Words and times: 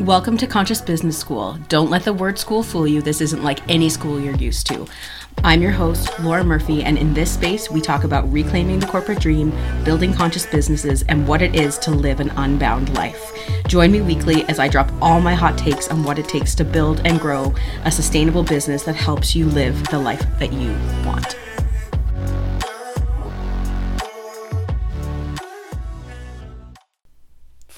Welcome 0.00 0.38
to 0.38 0.46
Conscious 0.46 0.80
Business 0.80 1.18
School. 1.18 1.58
Don't 1.68 1.90
let 1.90 2.04
the 2.04 2.14
word 2.14 2.38
school 2.38 2.62
fool 2.62 2.86
you. 2.86 3.02
This 3.02 3.20
isn't 3.20 3.44
like 3.44 3.60
any 3.68 3.90
school 3.90 4.18
you're 4.18 4.34
used 4.34 4.66
to. 4.68 4.86
I'm 5.44 5.60
your 5.60 5.72
host, 5.72 6.18
Laura 6.20 6.42
Murphy, 6.42 6.82
and 6.82 6.96
in 6.96 7.12
this 7.12 7.34
space, 7.34 7.70
we 7.70 7.82
talk 7.82 8.04
about 8.04 8.32
reclaiming 8.32 8.78
the 8.78 8.86
corporate 8.86 9.20
dream, 9.20 9.52
building 9.84 10.14
conscious 10.14 10.46
businesses, 10.46 11.02
and 11.02 11.28
what 11.28 11.42
it 11.42 11.54
is 11.54 11.76
to 11.80 11.90
live 11.90 12.20
an 12.20 12.30
unbound 12.30 12.94
life. 12.94 13.32
Join 13.68 13.92
me 13.92 14.00
weekly 14.00 14.44
as 14.44 14.58
I 14.58 14.68
drop 14.68 14.90
all 15.02 15.20
my 15.20 15.34
hot 15.34 15.58
takes 15.58 15.88
on 15.88 16.04
what 16.04 16.18
it 16.18 16.26
takes 16.26 16.54
to 16.54 16.64
build 16.64 17.02
and 17.04 17.20
grow 17.20 17.54
a 17.84 17.92
sustainable 17.92 18.44
business 18.44 18.82
that 18.84 18.96
helps 18.96 19.36
you 19.36 19.44
live 19.44 19.86
the 19.88 19.98
life 19.98 20.24
that 20.38 20.54
you 20.54 20.70
want. 21.04 21.36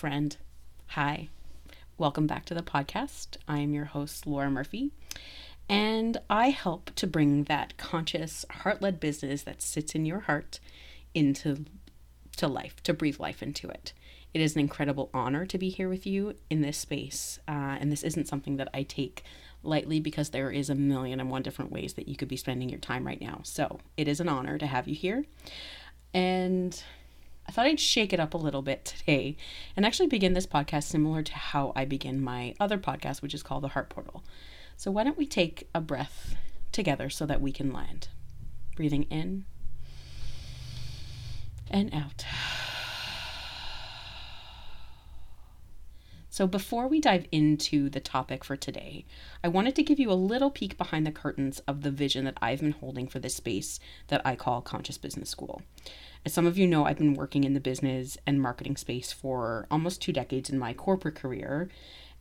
Friend, 0.04 0.36
hi. 0.88 1.30
Welcome 1.96 2.26
back 2.26 2.45
to 2.45 2.54
the 2.54 2.60
podcast. 2.60 3.38
I'm 3.48 3.72
your 3.72 3.86
host, 3.86 4.26
Laura 4.26 4.50
Murphy, 4.50 4.92
and 5.66 6.18
I 6.28 6.50
help 6.50 6.95
to 6.96 7.06
bring 7.06 7.45
that 7.45 7.78
conscious, 7.78 8.45
heart 8.50 8.82
led 8.82 9.00
business 9.00 9.45
that 9.45 9.62
sits 9.62 9.95
in 9.95 10.04
your 10.04 10.20
heart 10.20 10.60
into 11.14 11.64
to 12.36 12.48
life, 12.48 12.82
to 12.82 12.92
breathe 12.92 13.18
life 13.18 13.42
into 13.42 13.70
it. 13.70 13.95
It 14.34 14.42
is 14.42 14.54
an 14.54 14.60
incredible 14.60 15.09
honor 15.14 15.46
to 15.46 15.56
be 15.56 15.70
here 15.70 15.88
with 15.88 16.06
you 16.06 16.34
in 16.50 16.60
this 16.60 16.76
space, 16.76 17.38
uh, 17.48 17.78
and 17.80 17.90
this 17.90 18.02
isn't 18.02 18.28
something 18.28 18.59
that 18.59 18.68
I 18.74 18.82
take 18.82 19.24
lightly 19.62 20.00
because 20.00 20.28
there 20.28 20.50
is 20.50 20.68
a 20.68 20.74
million 20.74 21.18
and 21.18 21.30
one 21.30 21.40
different 21.40 21.73
ways 21.73 21.95
that 21.95 22.09
you 22.09 22.16
could 22.16 22.28
be 22.28 22.36
spending 22.36 22.68
your 22.68 22.78
time 22.78 23.06
right 23.06 23.23
now. 23.23 23.40
So 23.42 23.80
it 23.96 24.06
is 24.06 24.20
an 24.20 24.28
honor 24.28 24.59
to 24.59 24.66
have 24.66 24.86
you 24.86 24.95
here. 24.95 25.24
And 26.12 26.78
I 27.46 27.52
thought 27.52 27.66
I'd 27.66 27.80
shake 27.80 28.12
it 28.12 28.20
up 28.20 28.34
a 28.34 28.38
little 28.38 28.62
bit 28.62 28.84
today 28.84 29.37
and 29.76 29.84
actually 29.84 30.06
begin 30.06 30.32
this 30.32 30.46
podcast 30.46 30.84
similar 30.84 31.23
to 31.23 31.34
how 31.34 31.73
I 31.76 31.84
begin 31.84 32.23
my 32.23 32.54
other 32.59 32.78
podcast, 32.78 33.23
which 33.23 33.34
is 33.34 33.42
called 33.42 33.62
The 33.62 33.68
Heart 33.68 33.90
Portal. 33.90 34.24
So, 34.76 34.90
why 34.90 35.04
don't 35.04 35.18
we 35.18 35.26
take 35.26 35.68
a 35.74 35.80
breath 35.80 36.36
together 36.73 37.10
so 37.10 37.26
that 37.26 37.40
we 37.40 37.52
can 37.52 37.73
land? 37.73 38.09
Breathing 38.76 39.04
in 39.04 39.45
and 41.70 41.95
out. 41.95 42.24
So, 46.35 46.49
before 46.49 46.88
we 46.88 46.99
dive 46.99 47.27
into 47.30 47.88
the 47.88 48.01
topic 48.01 48.43
for 48.43 48.57
today, 48.57 49.04
I 49.45 49.46
wanted 49.46 49.77
to 49.77 49.85
give 49.85 50.01
you 50.01 50.10
a 50.10 50.18
little 50.18 50.51
peek 50.51 50.76
behind 50.76 51.07
the 51.07 51.13
curtains 51.13 51.60
of 51.60 51.82
the 51.82 51.93
vision 51.93 52.24
that 52.24 52.37
I've 52.43 52.59
been 52.59 52.73
holding 52.73 53.07
for 53.07 53.21
this 53.21 53.37
space 53.37 53.79
that 54.09 54.21
I 54.24 54.35
call 54.35 54.60
Conscious 54.60 54.99
Business 54.99 55.30
School. 55.30 55.63
As 56.26 56.32
some 56.32 56.45
of 56.45 56.59
you 56.59 56.66
know, 56.66 56.87
I've 56.87 56.99
been 56.99 57.15
working 57.15 57.45
in 57.45 57.54
the 57.54 57.60
business 57.60 58.18
and 58.26 58.43
marketing 58.43 58.76
space 58.76 59.13
for 59.13 59.68
almost 59.71 60.02
two 60.02 60.13
decades 60.13 60.51
in 60.51 60.59
my 60.59 60.73
corporate 60.73 61.15
career. 61.15 61.68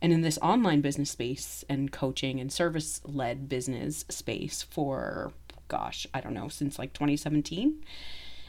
And 0.00 0.12
in 0.12 0.20
this 0.20 0.38
online 0.38 0.80
business 0.80 1.10
space 1.10 1.64
and 1.68 1.90
coaching 1.90 2.38
and 2.38 2.52
service 2.52 3.00
led 3.04 3.48
business 3.48 4.04
space 4.10 4.62
for, 4.62 5.32
gosh, 5.66 6.06
I 6.14 6.20
don't 6.20 6.34
know, 6.34 6.46
since 6.46 6.78
like 6.78 6.92
2017. 6.92 7.82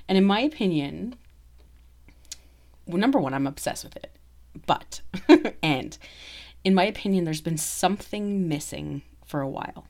And 0.08 0.16
in 0.16 0.26
my 0.26 0.42
opinion, 0.42 1.16
well, 2.86 3.00
number 3.00 3.20
one, 3.20 3.34
I'm 3.34 3.48
obsessed 3.48 3.84
with 3.84 3.96
it. 3.96 4.16
But, 4.66 5.02
and 5.64 5.98
in 6.64 6.74
my 6.74 6.84
opinion, 6.84 7.26
there's 7.26 7.42
been 7.42 7.58
something 7.58 8.48
missing 8.48 9.02
for 9.26 9.42
a 9.42 9.50
while. 9.50 9.88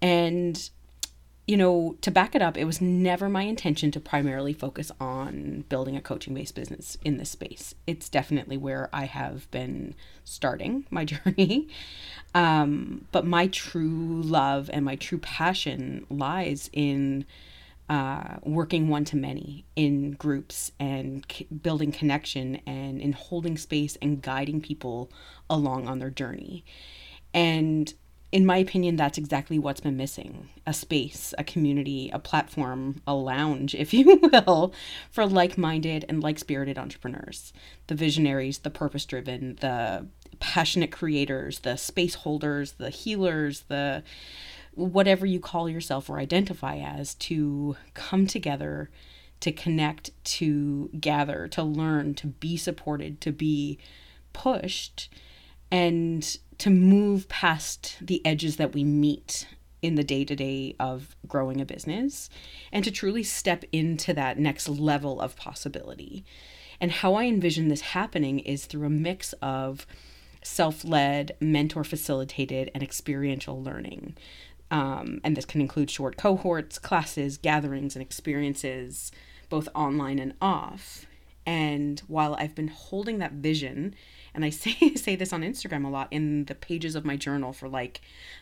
And 0.00 0.70
you 1.48 1.56
know, 1.56 1.96
to 2.02 2.10
back 2.10 2.34
it 2.34 2.42
up, 2.42 2.58
it 2.58 2.66
was 2.66 2.82
never 2.82 3.26
my 3.26 3.40
intention 3.44 3.90
to 3.92 3.98
primarily 3.98 4.52
focus 4.52 4.92
on 5.00 5.64
building 5.70 5.96
a 5.96 6.00
coaching 6.02 6.34
based 6.34 6.54
business 6.54 6.98
in 7.06 7.16
this 7.16 7.30
space. 7.30 7.74
It's 7.86 8.10
definitely 8.10 8.58
where 8.58 8.90
I 8.92 9.06
have 9.06 9.50
been 9.50 9.94
starting 10.24 10.84
my 10.90 11.06
journey. 11.06 11.68
Um, 12.34 13.06
but 13.12 13.24
my 13.24 13.46
true 13.46 14.20
love 14.22 14.68
and 14.70 14.84
my 14.84 14.96
true 14.96 15.16
passion 15.16 16.06
lies 16.10 16.68
in 16.70 17.24
uh, 17.88 18.36
working 18.42 18.88
one 18.88 19.04
to 19.06 19.16
many 19.16 19.64
in 19.76 20.12
groups 20.12 20.72
and 20.78 21.24
c- 21.30 21.46
building 21.46 21.92
connection 21.92 22.56
and 22.66 23.00
in 23.00 23.12
holding 23.12 23.56
space 23.56 23.96
and 24.02 24.20
guiding 24.20 24.60
people 24.60 25.10
along 25.48 25.88
on 25.88 25.98
their 25.98 26.10
journey. 26.10 26.64
And 27.32 27.92
in 28.30 28.44
my 28.44 28.58
opinion, 28.58 28.96
that's 28.96 29.16
exactly 29.16 29.58
what's 29.58 29.80
been 29.80 29.96
missing 29.96 30.48
a 30.66 30.74
space, 30.74 31.32
a 31.38 31.44
community, 31.44 32.10
a 32.12 32.18
platform, 32.18 33.00
a 33.06 33.14
lounge, 33.14 33.74
if 33.74 33.94
you 33.94 34.20
will, 34.22 34.72
for 35.10 35.26
like 35.26 35.56
minded 35.56 36.04
and 36.08 36.22
like 36.22 36.38
spirited 36.38 36.78
entrepreneurs. 36.78 37.52
The 37.86 37.94
visionaries, 37.94 38.58
the 38.58 38.70
purpose 38.70 39.06
driven, 39.06 39.56
the 39.60 40.06
passionate 40.40 40.92
creators, 40.92 41.60
the 41.60 41.76
space 41.76 42.16
holders, 42.16 42.72
the 42.72 42.90
healers, 42.90 43.62
the 43.68 44.02
whatever 44.78 45.26
you 45.26 45.40
call 45.40 45.68
yourself 45.68 46.08
or 46.08 46.18
identify 46.18 46.76
as 46.76 47.14
to 47.14 47.76
come 47.94 48.26
together, 48.26 48.90
to 49.40 49.50
connect, 49.50 50.10
to 50.24 50.88
gather, 51.00 51.48
to 51.48 51.62
learn, 51.62 52.14
to 52.14 52.28
be 52.28 52.56
supported, 52.56 53.20
to 53.20 53.32
be 53.32 53.78
pushed, 54.32 55.12
and 55.70 56.38
to 56.58 56.70
move 56.70 57.28
past 57.28 57.96
the 58.00 58.24
edges 58.24 58.56
that 58.56 58.72
we 58.72 58.84
meet 58.84 59.46
in 59.82 59.96
the 59.96 60.04
day 60.04 60.24
to 60.24 60.34
day 60.34 60.74
of 60.80 61.16
growing 61.26 61.60
a 61.60 61.64
business 61.64 62.28
and 62.72 62.84
to 62.84 62.90
truly 62.90 63.22
step 63.22 63.64
into 63.70 64.12
that 64.12 64.38
next 64.38 64.68
level 64.68 65.20
of 65.20 65.36
possibility. 65.36 66.24
And 66.80 66.90
how 66.90 67.14
I 67.14 67.24
envision 67.24 67.68
this 67.68 67.80
happening 67.80 68.38
is 68.40 68.66
through 68.66 68.86
a 68.86 68.90
mix 68.90 69.32
of 69.34 69.86
self 70.42 70.84
led, 70.84 71.36
mentor 71.40 71.84
facilitated, 71.84 72.70
and 72.74 72.82
experiential 72.82 73.62
learning. 73.62 74.16
Um, 74.70 75.20
and 75.24 75.36
this 75.36 75.44
can 75.44 75.60
include 75.60 75.90
short 75.90 76.16
cohorts, 76.16 76.78
classes, 76.78 77.38
gatherings, 77.38 77.96
and 77.96 78.02
experiences, 78.02 79.10
both 79.48 79.68
online 79.74 80.18
and 80.18 80.34
off. 80.40 81.06
And 81.46 82.00
while 82.00 82.34
I've 82.34 82.54
been 82.54 82.68
holding 82.68 83.18
that 83.18 83.32
vision 83.32 83.94
and 84.34 84.44
I 84.44 84.50
say 84.50 84.94
say 84.94 85.16
this 85.16 85.32
on 85.32 85.42
Instagram 85.42 85.86
a 85.86 85.88
lot 85.88 86.08
in 86.10 86.44
the 86.44 86.54
pages 86.54 86.94
of 86.94 87.04
my 87.04 87.16
journal 87.16 87.52
for 87.52 87.68
like 87.68 88.00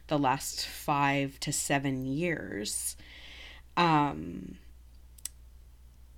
the 0.08 0.18
last 0.18 0.66
5 0.66 1.38
to 1.40 1.52
7 1.52 2.04
years. 2.04 2.96
Um 3.76 4.58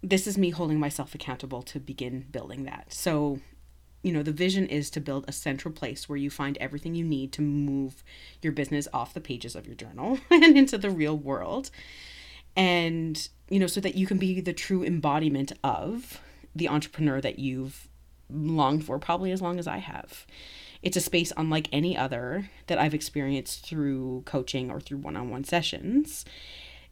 this 0.03 0.27
is 0.27 0.39
me 0.39 0.51
holding 0.51 0.79
myself 0.79 1.15
accountable 1.15 1.63
to 1.63 1.81
begin 1.81 2.27
building 2.31 2.65
that. 2.65 2.93
So, 2.93 3.41
you 4.03 4.13
know, 4.13 4.23
the 4.23 4.33
vision 4.33 4.67
is 4.67 4.91
to 4.91 5.01
build 5.01 5.25
a 5.27 5.33
central 5.33 5.73
place 5.73 6.09
where 6.09 6.17
you 6.17 6.31
find 6.31 6.57
everything 6.59 6.95
you 6.95 7.05
need 7.05 7.33
to 7.33 7.43
move 7.43 8.05
your 8.43 8.53
business 8.53 8.87
off 8.93 9.15
the 9.15 9.21
pages 9.21 9.57
of 9.57 9.67
your 9.67 9.75
journal 9.75 10.19
and 10.31 10.57
into 10.57 10.79
the 10.79 10.91
real 10.91 11.17
world. 11.17 11.71
And, 12.57 13.29
you 13.49 13.59
know, 13.59 13.67
so 13.67 13.81
that 13.81 13.95
you 13.95 14.07
can 14.07 14.19
be 14.19 14.41
the 14.41 14.53
true 14.53 14.85
embodiment 14.85 15.53
of 15.63 16.21
the 16.55 16.69
entrepreneur 16.69 17.21
that 17.21 17.39
you've 17.39 17.89
longed 18.31 18.85
for 18.85 18.99
probably 18.99 19.33
as 19.33 19.43
long 19.43 19.59
as 19.59 19.67
I 19.67 19.79
have. 19.79 20.27
It's 20.83 20.97
a 20.97 21.01
space 21.01 21.33
unlike 21.37 21.69
any 21.73 21.97
other 21.97 22.51
that 22.69 22.79
I've 22.79 22.95
experienced 22.95 23.67
through 23.67 24.23
coaching 24.27 24.71
or 24.71 24.81
through 24.81 24.99
one 24.99 25.17
on 25.17 25.31
one 25.31 25.45
sessions. 25.45 26.25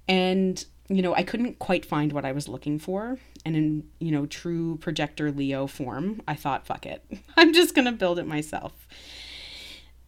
And, 0.09 0.65
you 0.89 1.03
know, 1.03 1.15
I 1.15 1.23
couldn't 1.23 1.59
quite 1.59 1.85
find 1.85 2.13
what 2.13 2.25
I 2.25 2.33
was 2.33 2.49
looking 2.49 2.79
for. 2.79 3.19
And 3.45 3.57
in, 3.57 3.89
you 3.99 4.13
know, 4.13 4.27
true 4.27 4.77
projector 4.79 5.31
Leo 5.31 5.67
form, 5.67 6.23
I 6.29 6.35
thought, 6.35 6.67
fuck 6.67 6.87
it. 6.87 7.05
I'm 7.37 7.53
just 7.53 7.75
going 7.75 7.87
to 7.87 7.93
build 7.93 8.19
it 8.19 8.27
myself. 8.27 8.87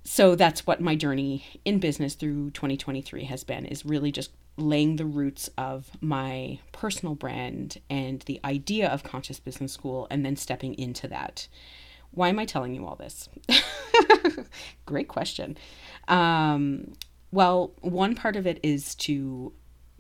So 0.05 0.35
that's 0.35 0.67
what 0.67 0.81
my 0.81 0.95
journey 0.95 1.45
in 1.65 1.81
business 1.81 2.15
through 2.15 2.51
2023 2.53 3.25
has 3.25 3.45
been 3.45 3.67
is 3.67 3.85
really 3.85 4.11
just 4.11 4.31
laying 4.59 4.97
the 4.97 5.05
roots 5.05 5.49
of 5.57 5.91
my 6.01 6.59
personal 6.73 7.15
brand 7.15 7.79
and 7.89 8.23
the 8.23 8.41
idea 8.45 8.89
of 8.89 9.05
conscious 9.05 9.39
business 9.39 9.73
school 9.73 10.07
and 10.11 10.25
then 10.25 10.35
stepping 10.35 10.75
into 10.75 11.07
that 11.07 11.47
why 12.11 12.29
am 12.29 12.39
i 12.39 12.45
telling 12.45 12.75
you 12.75 12.85
all 12.85 12.97
this 12.97 13.29
great 14.87 15.09
question 15.09 15.57
um, 16.09 16.93
well 17.31 17.73
one 17.81 18.15
part 18.15 18.35
of 18.35 18.47
it 18.47 18.59
is 18.63 18.95
to 18.97 19.53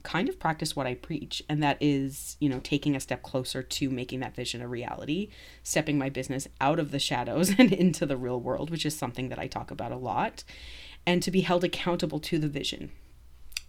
kind 0.09 0.29
of 0.29 0.39
practice 0.39 0.75
what 0.75 0.87
i 0.87 0.95
preach 0.95 1.43
and 1.49 1.63
that 1.63 1.77
is 1.81 2.37
you 2.41 2.49
know 2.49 2.61
taking 2.61 2.97
a 2.97 3.01
step 3.01 3.23
closer 3.23 3.63
to 3.63 3.91
making 3.91 4.21
that 4.21 4.35
vision 4.35 4.63
a 4.63 4.69
reality 4.69 5.29
stepping 5.63 5.99
my 5.99 6.09
business 6.09 6.49
out 6.61 6.79
of 6.79 6.91
the 6.93 6.99
shadows 6.99 7.53
and 7.59 7.73
into 7.73 8.07
the 8.07 8.17
real 8.17 8.41
world 8.41 8.71
which 8.71 8.87
is 8.87 8.97
something 8.97 9.29
that 9.29 9.39
i 9.39 9.47
talk 9.47 9.71
about 9.71 9.93
a 9.93 9.97
lot 9.97 10.45
and 11.07 11.23
to 11.23 11.31
be 11.31 11.43
held 11.43 11.63
accountable 11.63 12.21
to 12.21 12.39
the 12.39 12.49
vision 12.49 12.91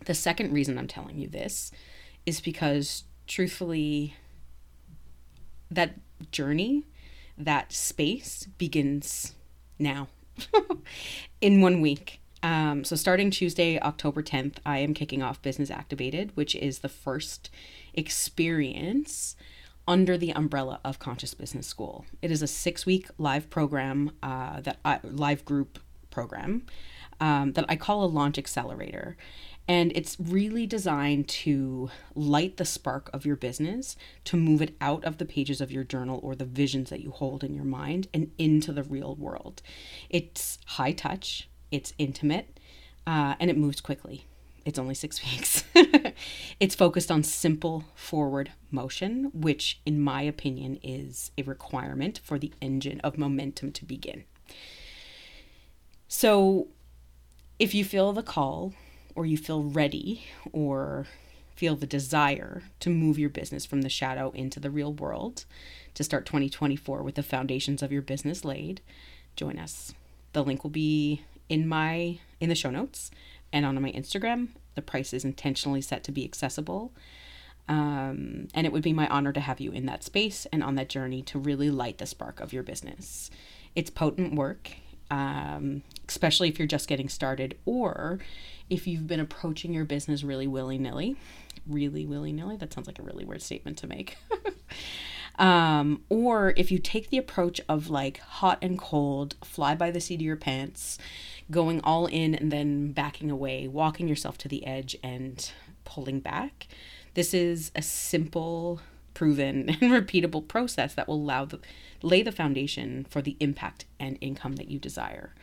the 0.05 0.13
second 0.13 0.53
reason 0.53 0.77
I'm 0.77 0.87
telling 0.87 1.17
you 1.17 1.27
this 1.27 1.71
is 2.25 2.39
because, 2.41 3.03
truthfully, 3.27 4.15
that 5.69 5.95
journey, 6.31 6.85
that 7.37 7.71
space 7.71 8.47
begins 8.57 9.33
now 9.77 10.07
in 11.41 11.61
one 11.61 11.81
week. 11.81 12.18
Um, 12.41 12.83
so, 12.83 12.95
starting 12.95 13.31
Tuesday, 13.31 13.79
October 13.79 14.23
10th, 14.23 14.57
I 14.65 14.79
am 14.79 14.93
kicking 14.93 15.21
off 15.21 15.41
Business 15.41 15.69
Activated, 15.69 16.31
which 16.35 16.55
is 16.55 16.79
the 16.79 16.89
first 16.89 17.49
experience 17.93 19.35
under 19.87 20.17
the 20.17 20.31
umbrella 20.31 20.79
of 20.85 20.99
Conscious 20.99 21.33
Business 21.33 21.67
School. 21.67 22.05
It 22.21 22.31
is 22.31 22.41
a 22.41 22.47
six 22.47 22.85
week 22.85 23.07
live 23.17 23.49
program, 23.49 24.11
uh, 24.23 24.61
that 24.61 24.77
I, 24.85 24.99
live 25.03 25.43
group 25.43 25.79
program 26.11 26.65
um, 27.19 27.53
that 27.53 27.65
I 27.67 27.75
call 27.75 28.03
a 28.03 28.05
launch 28.05 28.37
accelerator. 28.37 29.17
And 29.67 29.91
it's 29.93 30.17
really 30.19 30.65
designed 30.65 31.27
to 31.27 31.91
light 32.15 32.57
the 32.57 32.65
spark 32.65 33.09
of 33.13 33.25
your 33.25 33.35
business, 33.35 33.95
to 34.25 34.35
move 34.35 34.63
it 34.63 34.75
out 34.81 35.05
of 35.05 35.19
the 35.19 35.25
pages 35.25 35.61
of 35.61 35.71
your 35.71 35.83
journal 35.83 36.19
or 36.23 36.33
the 36.33 36.45
visions 36.45 36.89
that 36.89 37.01
you 37.01 37.11
hold 37.11 37.43
in 37.43 37.53
your 37.53 37.65
mind 37.65 38.07
and 38.11 38.31
into 38.39 38.71
the 38.71 38.83
real 38.83 39.15
world. 39.15 39.61
It's 40.09 40.57
high 40.65 40.93
touch, 40.93 41.49
it's 41.71 41.93
intimate, 41.97 42.59
uh, 43.05 43.35
and 43.39 43.49
it 43.49 43.57
moves 43.57 43.81
quickly. 43.81 44.25
It's 44.65 44.79
only 44.79 44.95
six 44.95 45.23
weeks. 45.31 45.63
it's 46.59 46.75
focused 46.75 47.11
on 47.11 47.23
simple 47.23 47.85
forward 47.95 48.51
motion, 48.71 49.31
which, 49.33 49.79
in 49.85 49.99
my 49.99 50.21
opinion, 50.21 50.79
is 50.83 51.31
a 51.37 51.43
requirement 51.43 52.19
for 52.23 52.37
the 52.37 52.53
engine 52.61 52.99
of 53.01 53.17
momentum 53.17 53.71
to 53.73 53.85
begin. 53.85 54.25
So, 56.07 56.67
if 57.57 57.73
you 57.73 57.83
feel 57.83 58.13
the 58.13 58.23
call 58.23 58.73
or 59.15 59.25
you 59.25 59.37
feel 59.37 59.63
ready 59.63 60.25
or 60.51 61.07
feel 61.55 61.75
the 61.75 61.85
desire 61.85 62.63
to 62.79 62.89
move 62.89 63.19
your 63.19 63.29
business 63.29 63.65
from 63.65 63.81
the 63.81 63.89
shadow 63.89 64.31
into 64.31 64.61
the 64.61 64.71
real 64.71 64.93
world 64.93 65.43
to 65.93 66.05
start 66.05 66.25
2024 66.25 67.03
with 67.03 67.15
the 67.15 67.23
foundations 67.23 67.83
of 67.83 67.91
your 67.91 68.01
business 68.01 68.45
laid, 68.45 68.79
join 69.35 69.59
us. 69.59 69.93
The 70.31 70.43
link 70.43 70.63
will 70.63 70.71
be 70.71 71.23
in 71.49 71.67
my 71.67 72.19
in 72.39 72.49
the 72.49 72.55
show 72.55 72.69
notes 72.69 73.11
and 73.51 73.65
on 73.65 73.81
my 73.81 73.91
Instagram. 73.91 74.49
The 74.75 74.81
price 74.81 75.13
is 75.13 75.25
intentionally 75.25 75.81
set 75.81 76.03
to 76.05 76.11
be 76.11 76.23
accessible. 76.23 76.93
Um, 77.67 78.47
and 78.53 78.65
it 78.65 78.73
would 78.73 78.81
be 78.81 78.93
my 78.93 79.07
honor 79.09 79.31
to 79.33 79.39
have 79.39 79.59
you 79.59 79.71
in 79.71 79.85
that 79.85 80.03
space 80.03 80.47
and 80.51 80.63
on 80.63 80.75
that 80.75 80.89
journey 80.89 81.21
to 81.23 81.37
really 81.37 81.69
light 81.69 81.99
the 81.99 82.07
spark 82.07 82.39
of 82.39 82.51
your 82.51 82.63
business. 82.63 83.29
It's 83.75 83.91
potent 83.91 84.33
work, 84.33 84.71
um, 85.11 85.83
especially 86.07 86.49
if 86.49 86.57
you're 86.57 86.67
just 86.67 86.87
getting 86.87 87.09
started 87.09 87.57
or 87.65 88.19
if 88.69 88.87
you've 88.87 89.05
been 89.05 89.19
approaching 89.19 89.73
your 89.73 89.85
business 89.85 90.23
really 90.23 90.47
willy 90.47 90.79
nilly, 90.79 91.17
really 91.67 92.07
willy 92.07 92.31
nilly, 92.31 92.57
that 92.57 92.73
sounds 92.73 92.87
like 92.87 92.97
a 92.97 93.03
really 93.03 93.25
weird 93.25 93.41
statement 93.41 93.77
to 93.79 93.87
make. 93.87 94.17
um, 95.39 96.03
or 96.09 96.53
if 96.57 96.69
you 96.69 96.79
take 96.79 97.09
the 97.09 97.17
approach 97.17 97.61
of 97.69 97.89
like 97.89 98.19
hot 98.19 98.59
and 98.61 98.77
cold, 98.77 99.35
fly 99.43 99.73
by 99.73 99.89
the 99.89 100.01
seat 100.01 100.15
of 100.15 100.21
your 100.21 100.35
pants, 100.35 100.97
going 101.49 101.79
all 101.81 102.07
in 102.07 102.35
and 102.35 102.51
then 102.51 102.91
backing 102.91 103.31
away, 103.31 103.65
walking 103.67 104.09
yourself 104.09 104.37
to 104.39 104.49
the 104.49 104.65
edge 104.67 104.97
and 105.01 105.51
pulling 105.85 106.19
back. 106.19 106.67
This 107.13 107.33
is 107.33 107.71
a 107.73 107.81
simple, 107.81 108.81
proven, 109.13 109.69
and 109.81 109.91
repeatable 109.93 110.45
process 110.45 110.93
that 110.95 111.07
will 111.07 111.15
allow 111.15 111.45
the 111.45 111.59
lay 112.01 112.21
the 112.21 112.33
foundation 112.33 113.05
for 113.09 113.21
the 113.21 113.37
impact 113.39 113.85
and 113.97 114.17
income 114.19 114.57
that 114.57 114.69
you 114.69 114.77
desire. 114.77 115.33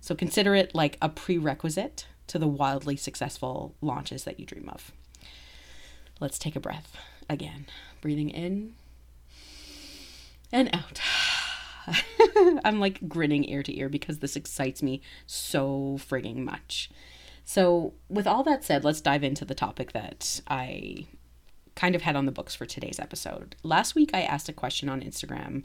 So 0.00 0.16
consider 0.16 0.56
it 0.56 0.74
like 0.74 0.98
a 1.00 1.08
prerequisite 1.08 2.06
to 2.26 2.38
the 2.40 2.48
wildly 2.48 2.96
successful 2.96 3.74
launches 3.80 4.24
that 4.24 4.40
you 4.40 4.46
dream 4.46 4.68
of. 4.68 4.92
Let's 6.20 6.38
take 6.38 6.56
a 6.56 6.60
breath 6.60 6.96
again, 7.28 7.66
breathing 8.00 8.30
in 8.30 8.74
and 10.54 10.70
out. 10.72 11.00
I'm 12.64 12.80
like 12.80 13.06
grinning 13.08 13.48
ear 13.48 13.62
to 13.62 13.76
ear 13.76 13.88
because 13.88 14.20
this 14.20 14.36
excites 14.36 14.82
me 14.82 15.02
so 15.26 15.98
frigging 15.98 16.38
much. 16.38 16.90
So, 17.44 17.92
with 18.08 18.26
all 18.26 18.42
that 18.44 18.64
said, 18.64 18.84
let's 18.84 19.02
dive 19.02 19.22
into 19.22 19.44
the 19.44 19.54
topic 19.54 19.92
that 19.92 20.40
I 20.48 21.06
kind 21.74 21.94
of 21.94 22.02
had 22.02 22.16
on 22.16 22.24
the 22.24 22.32
books 22.32 22.54
for 22.54 22.64
today's 22.64 22.98
episode. 22.98 23.56
Last 23.62 23.94
week, 23.94 24.12
I 24.14 24.22
asked 24.22 24.48
a 24.48 24.52
question 24.52 24.88
on 24.88 25.02
Instagram, 25.02 25.64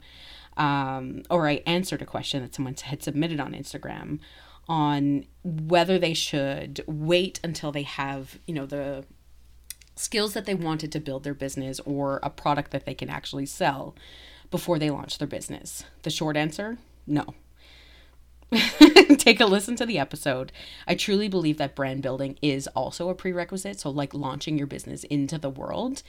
um, 0.58 1.22
or 1.30 1.48
I 1.48 1.62
answered 1.66 2.02
a 2.02 2.06
question 2.06 2.42
that 2.42 2.54
someone 2.54 2.74
had 2.82 3.02
submitted 3.02 3.40
on 3.40 3.52
Instagram 3.52 4.18
on 4.68 5.24
whether 5.42 5.98
they 5.98 6.14
should 6.14 6.84
wait 6.86 7.40
until 7.42 7.72
they 7.72 7.82
have, 7.82 8.38
you 8.46 8.54
know, 8.54 8.66
the 8.66 9.04
skills 9.96 10.34
that 10.34 10.44
they 10.46 10.54
wanted 10.54 10.92
to 10.92 11.00
build 11.00 11.24
their 11.24 11.34
business 11.34 11.80
or 11.80 12.20
a 12.22 12.30
product 12.30 12.72
that 12.72 12.86
they 12.86 12.94
can 12.94 13.08
actually 13.08 13.46
sell 13.46 13.94
before 14.50 14.78
they 14.78 14.90
launch 14.90 15.18
their 15.18 15.28
business. 15.28 15.84
The 16.02 16.10
short 16.10 16.36
answer 16.36 16.78
no. 17.06 17.34
Take 19.18 19.40
a 19.40 19.46
listen 19.46 19.76
to 19.76 19.86
the 19.86 19.98
episode. 19.98 20.50
I 20.86 20.94
truly 20.94 21.28
believe 21.28 21.58
that 21.58 21.76
brand 21.76 22.02
building 22.02 22.36
is 22.42 22.66
also 22.68 23.08
a 23.08 23.14
prerequisite. 23.14 23.78
So, 23.80 23.90
like 23.90 24.12
launching 24.14 24.58
your 24.58 24.66
business 24.66 25.04
into 25.04 25.38
the 25.38 25.50
world 25.50 26.02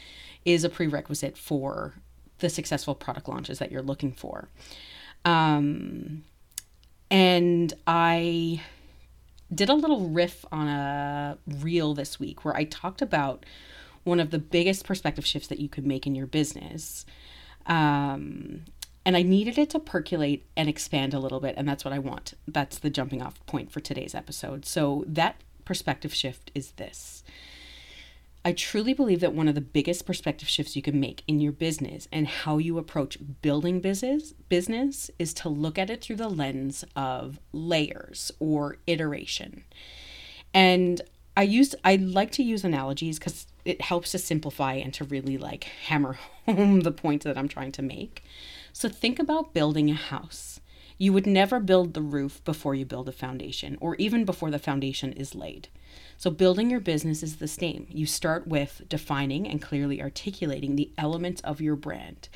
is 0.43 0.63
a 0.63 0.69
prerequisite 0.69 1.37
for 1.37 1.95
the 2.39 2.49
successful 2.49 2.95
product 2.95 3.27
launches 3.27 3.59
that 3.59 3.71
you're 3.71 3.81
looking 3.81 4.11
for. 4.11 4.49
Um, 5.23 6.23
and 7.11 7.73
I 7.85 8.61
did 9.53 9.69
a 9.69 9.75
little 9.75 10.09
riff 10.09 10.45
on 10.51 10.67
a 10.67 11.37
reel 11.59 11.93
this 11.93 12.19
week 12.19 12.43
where 12.43 12.55
I 12.55 12.63
talked 12.63 13.01
about 13.01 13.45
one 14.03 14.19
of 14.19 14.31
the 14.31 14.39
biggest 14.39 14.85
perspective 14.85 15.25
shifts 15.25 15.49
that 15.49 15.59
you 15.59 15.69
could 15.69 15.85
make 15.85 16.07
in 16.07 16.15
your 16.15 16.25
business. 16.25 17.05
Um, 17.67 18.65
and 19.05 19.17
I 19.17 19.23
needed 19.23 19.57
it 19.57 19.71
to 19.71 19.79
percolate 19.79 20.45
and 20.55 20.69
expand 20.69 21.13
a 21.13 21.19
little 21.19 21.39
bit. 21.39 21.55
And 21.57 21.67
that's 21.67 21.83
what 21.83 21.93
I 21.93 21.99
want. 21.99 22.35
That's 22.47 22.77
the 22.77 22.89
jumping 22.89 23.21
off 23.21 23.43
point 23.45 23.71
for 23.71 23.79
today's 23.79 24.13
episode. 24.13 24.65
So, 24.65 25.03
that 25.07 25.37
perspective 25.65 26.13
shift 26.13 26.51
is 26.53 26.71
this 26.71 27.23
I 28.43 28.53
truly 28.53 28.93
believe 28.93 29.19
that 29.19 29.33
one 29.33 29.47
of 29.47 29.53
the 29.53 29.61
biggest 29.61 30.05
perspective 30.05 30.49
shifts 30.49 30.75
you 30.75 30.81
can 30.81 30.99
make 30.99 31.23
in 31.27 31.39
your 31.39 31.51
business 31.51 32.07
and 32.11 32.27
how 32.27 32.57
you 32.57 32.79
approach 32.79 33.19
building 33.41 33.79
business 33.79 34.33
business 34.49 35.11
is 35.19 35.33
to 35.35 35.49
look 35.49 35.77
at 35.77 35.91
it 35.91 36.01
through 36.01 36.15
the 36.15 36.29
lens 36.29 36.83
of 36.95 37.39
layers 37.53 38.31
or 38.39 38.77
iteration. 38.87 39.63
And 40.53 41.01
I 41.37 41.43
used 41.43 41.75
I 41.83 41.97
like 41.97 42.31
to 42.31 42.43
use 42.43 42.63
analogies 42.63 43.19
cuz 43.19 43.45
it 43.65 43.81
helps 43.81 44.11
to 44.11 44.17
simplify 44.17 44.73
and 44.73 44.93
to 44.95 45.03
really 45.03 45.37
like 45.37 45.63
hammer 45.63 46.13
home 46.45 46.81
the 46.81 46.91
point 46.91 47.23
that 47.23 47.37
I'm 47.37 47.47
trying 47.47 47.71
to 47.73 47.81
make. 47.81 48.23
So 48.73 48.89
think 48.89 49.19
about 49.19 49.53
building 49.53 49.89
a 49.89 49.95
house. 49.95 50.59
You 50.97 51.13
would 51.13 51.25
never 51.25 51.59
build 51.59 51.93
the 51.93 52.01
roof 52.01 52.43
before 52.43 52.75
you 52.75 52.85
build 52.85 53.09
a 53.09 53.11
foundation 53.11 53.77
or 53.81 53.95
even 53.95 54.23
before 54.23 54.51
the 54.51 54.59
foundation 54.59 55.13
is 55.13 55.33
laid. 55.33 55.67
So, 56.15 56.29
building 56.29 56.69
your 56.69 56.79
business 56.79 57.23
is 57.23 57.37
the 57.37 57.47
same. 57.47 57.87
You 57.89 58.05
start 58.05 58.47
with 58.47 58.83
defining 58.87 59.47
and 59.47 59.59
clearly 59.59 59.99
articulating 59.99 60.75
the 60.75 60.91
elements 60.99 61.41
of 61.41 61.59
your 61.59 61.75
brand, 61.75 62.29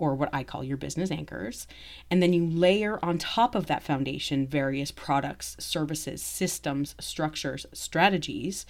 or 0.00 0.14
what 0.14 0.30
I 0.32 0.42
call 0.42 0.64
your 0.64 0.76
business 0.76 1.10
anchors. 1.10 1.66
And 2.10 2.22
then 2.22 2.32
you 2.32 2.44
layer 2.44 2.98
on 3.04 3.18
top 3.18 3.54
of 3.54 3.66
that 3.66 3.82
foundation 3.82 4.46
various 4.46 4.90
products, 4.90 5.56
services, 5.58 6.22
systems, 6.22 6.94
structures, 6.98 7.66
strategies 7.72 8.66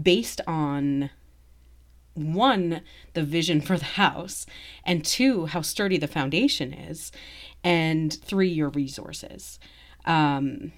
based 0.00 0.40
on 0.46 1.10
one, 2.16 2.82
the 3.14 3.22
vision 3.22 3.60
for 3.60 3.76
the 3.76 3.84
house, 3.84 4.46
and 4.84 5.04
two, 5.04 5.46
how 5.46 5.60
sturdy 5.60 5.98
the 5.98 6.08
foundation 6.08 6.72
is, 6.72 7.12
and 7.62 8.12
three, 8.12 8.48
your 8.48 8.70
resources. 8.70 9.58
Um, 10.04 10.72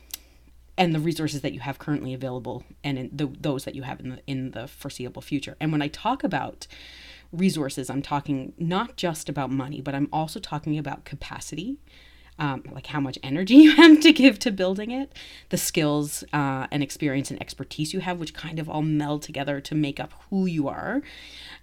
and 0.77 0.95
the 0.95 1.01
resources 1.01 1.41
that 1.41 1.53
you 1.53 1.61
have 1.61 1.79
currently 1.79 2.15
available 2.15 2.63
and 2.85 3.11
the, 3.13 3.27
those 3.27 3.65
that 3.65 3.75
you 3.75 3.83
have 3.83 3.99
in 3.99 4.11
the, 4.11 4.21
in 4.27 4.53
the 4.53 4.69
foreseeable 4.69 5.21
future. 5.21 5.57
And 5.61 5.73
when 5.73 5.83
I 5.83 5.89
talk 5.89 6.23
about 6.23 6.69
resources, 7.33 7.91
I'm 7.91 8.01
talking 8.01 8.53
not 8.59 8.97
just 8.97 9.29
about 9.29 9.51
money, 9.51 9.81
but 9.81 9.95
I'm 9.95 10.09
also 10.13 10.39
talking 10.39 10.79
about 10.79 11.05
capacity, 11.05 11.79
um, 12.39 12.63
like 12.71 12.87
how 12.87 13.01
much 13.01 13.19
energy 13.23 13.55
you 13.57 13.77
have 13.77 14.01
to 14.01 14.13
give 14.13 14.39
to 14.41 14.51
building 14.51 14.91
it, 14.91 15.13
the 15.49 15.57
skills 15.57 16.25
uh, 16.33 16.67
and 16.71 16.83
experience 16.83 17.31
and 17.31 17.41
expertise 17.41 17.93
you 17.93 18.01
have, 18.01 18.21
which 18.21 18.35
kind 18.35 18.59
of 18.59 18.69
all 18.69 18.83
meld 18.83 19.23
together 19.23 19.61
to 19.61 19.75
make 19.75 20.01
up 20.01 20.13
who 20.31 20.47
you 20.47 20.69
are. 20.69 21.03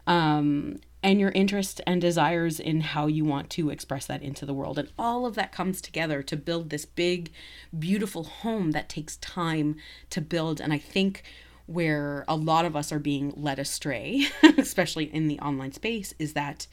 Um, 0.07 0.79
and 1.05 1.19
your 1.19 1.31
interests 1.31 1.79
and 1.85 2.01
desires 2.01 2.59
in 2.59 2.81
how 2.81 3.05
you 3.05 3.23
want 3.23 3.51
to 3.51 3.69
express 3.69 4.07
that 4.07 4.23
into 4.23 4.43
the 4.43 4.55
world. 4.55 4.79
And 4.79 4.89
all 4.97 5.27
of 5.27 5.35
that 5.35 5.51
comes 5.51 5.79
together 5.79 6.23
to 6.23 6.35
build 6.35 6.71
this 6.71 6.83
big, 6.83 7.31
beautiful 7.77 8.23
home 8.23 8.71
that 8.71 8.89
takes 8.89 9.17
time 9.17 9.75
to 10.09 10.19
build. 10.19 10.59
And 10.59 10.73
I 10.73 10.79
think 10.79 11.21
where 11.67 12.25
a 12.27 12.35
lot 12.35 12.65
of 12.65 12.75
us 12.75 12.91
are 12.91 12.97
being 12.97 13.33
led 13.35 13.59
astray, 13.59 14.25
especially 14.57 15.05
in 15.13 15.27
the 15.27 15.39
online 15.41 15.73
space, 15.73 16.15
is 16.17 16.33
that 16.33 16.65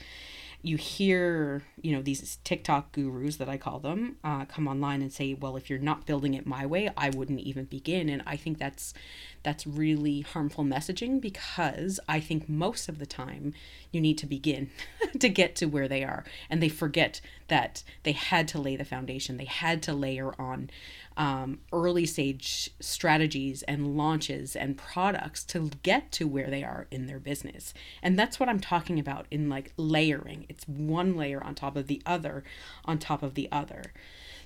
you 0.63 0.77
hear, 0.77 1.63
you 1.81 1.93
know, 1.93 2.03
these 2.03 2.39
TikTok 2.45 2.93
gurus 2.93 3.37
that 3.37 3.49
I 3.49 3.57
call 3.57 3.81
them 3.81 4.17
uh, 4.23 4.45
come 4.45 4.69
online 4.69 5.03
and 5.03 5.13
say, 5.13 5.35
"Well, 5.35 5.57
if 5.57 5.69
you're 5.69 5.79
not 5.81 6.07
building 6.07 6.35
it 6.35 6.47
my 6.47 6.65
way, 6.65 6.89
I 6.97 7.11
wouldn't 7.11 7.41
even 7.41 7.65
begin." 7.65 8.09
And 8.09 8.23
I 8.27 8.37
think 8.37 8.59
that's 8.59 8.95
that's 9.43 9.67
really 9.67 10.21
harmful 10.21 10.65
messaging 10.65 11.21
because 11.21 11.99
I 12.09 12.21
think 12.21 12.49
most 12.49 12.89
of 12.89 13.01
the 13.01 13.07
time 13.07 13.55
you 13.91 14.01
need 14.01 14.19
to 14.19 14.27
begin 14.27 14.71
to 15.19 15.29
get 15.29 15.57
to 15.57 15.67
where 15.67 15.89
they 15.89 16.05
are, 16.05 16.25
and 16.49 16.63
they 16.63 16.69
forget 16.69 17.21
that 17.49 17.83
they 18.05 18.13
had 18.13 18.47
to 18.49 18.61
lay 18.61 18.77
the 18.77 18.85
foundation. 18.85 19.39
They 19.39 19.45
had 19.47 19.83
to 19.83 19.93
layer 19.93 20.41
on 20.41 20.71
um, 21.17 21.61
early 21.73 22.07
stage 22.07 22.71
strategies 22.81 23.63
and 23.65 23.97
launches 23.97 24.57
and 24.57 24.77
products 24.77 25.45
to 25.45 25.71
get 25.83 26.11
to 26.13 26.27
where 26.27 26.51
they 26.51 26.63
are 26.63 26.87
in 26.91 27.07
their 27.07 27.19
business. 27.19 27.75
And 28.03 28.19
that's 28.19 28.41
what 28.41 28.49
I'm 28.49 28.61
talking 28.61 28.99
about 28.99 29.27
in 29.31 29.49
like 29.49 29.73
layering. 29.77 30.47
It's 30.49 30.67
one 30.67 31.17
layer 31.17 31.43
on 31.43 31.55
top 31.55 31.77
of 31.77 31.87
the 31.87 32.03
other, 32.07 32.45
on 32.85 32.99
top 32.99 33.23
of 33.23 33.35
the 33.35 33.49
other. 33.53 33.93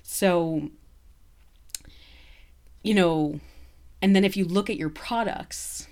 So, 0.03 0.69
you 2.83 2.93
know, 2.93 3.39
and 4.01 4.15
then 4.15 4.23
if 4.23 4.37
you 4.37 4.45
look 4.45 4.69
at 4.69 4.77
your 4.77 4.89
products, 4.89 5.87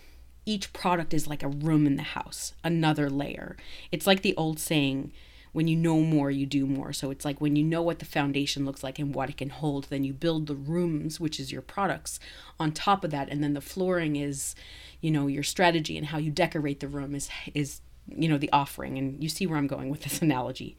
each 0.45 0.73
product 0.73 1.13
is 1.13 1.27
like 1.27 1.41
a 1.41 1.47
room 1.47 1.87
in 1.87 1.95
the 1.95 2.03
house, 2.03 2.53
another 2.63 3.09
layer. 3.09 3.57
It's 3.91 4.05
like 4.05 4.21
the 4.21 4.35
old 4.35 4.59
saying, 4.59 5.11
when 5.55 5.69
you 5.69 5.77
know 5.77 6.01
more, 6.01 6.29
you 6.29 6.45
do 6.45 6.65
more. 6.65 6.91
So 6.91 7.11
it's 7.11 7.23
like 7.23 7.39
when 7.39 7.55
you 7.55 7.63
know 7.63 7.81
what 7.81 7.99
the 7.99 8.05
foundation 8.05 8.65
looks 8.65 8.83
like 8.83 8.99
and 8.99 9.15
what 9.15 9.29
it 9.29 9.37
can 9.37 9.49
hold, 9.49 9.85
then 9.85 10.03
you 10.03 10.11
build 10.11 10.47
the 10.47 10.55
rooms, 10.55 11.17
which 11.17 11.39
is 11.39 11.49
your 11.49 11.61
products, 11.61 12.19
on 12.59 12.73
top 12.73 13.05
of 13.05 13.11
that. 13.11 13.29
And 13.29 13.41
then 13.41 13.53
the 13.53 13.61
flooring 13.61 14.17
is, 14.17 14.53
you 14.99 15.09
know, 15.09 15.27
your 15.27 15.43
strategy 15.43 15.97
and 15.97 16.07
how 16.07 16.17
you 16.17 16.29
decorate 16.29 16.81
the 16.81 16.89
room 16.89 17.15
is, 17.15 17.29
is 17.53 17.79
you 18.05 18.27
know, 18.27 18.37
the 18.37 18.49
offering. 18.51 18.97
And 18.97 19.23
you 19.23 19.29
see 19.29 19.47
where 19.47 19.57
I'm 19.57 19.65
going 19.65 19.89
with 19.89 20.01
this 20.01 20.21
analogy. 20.21 20.75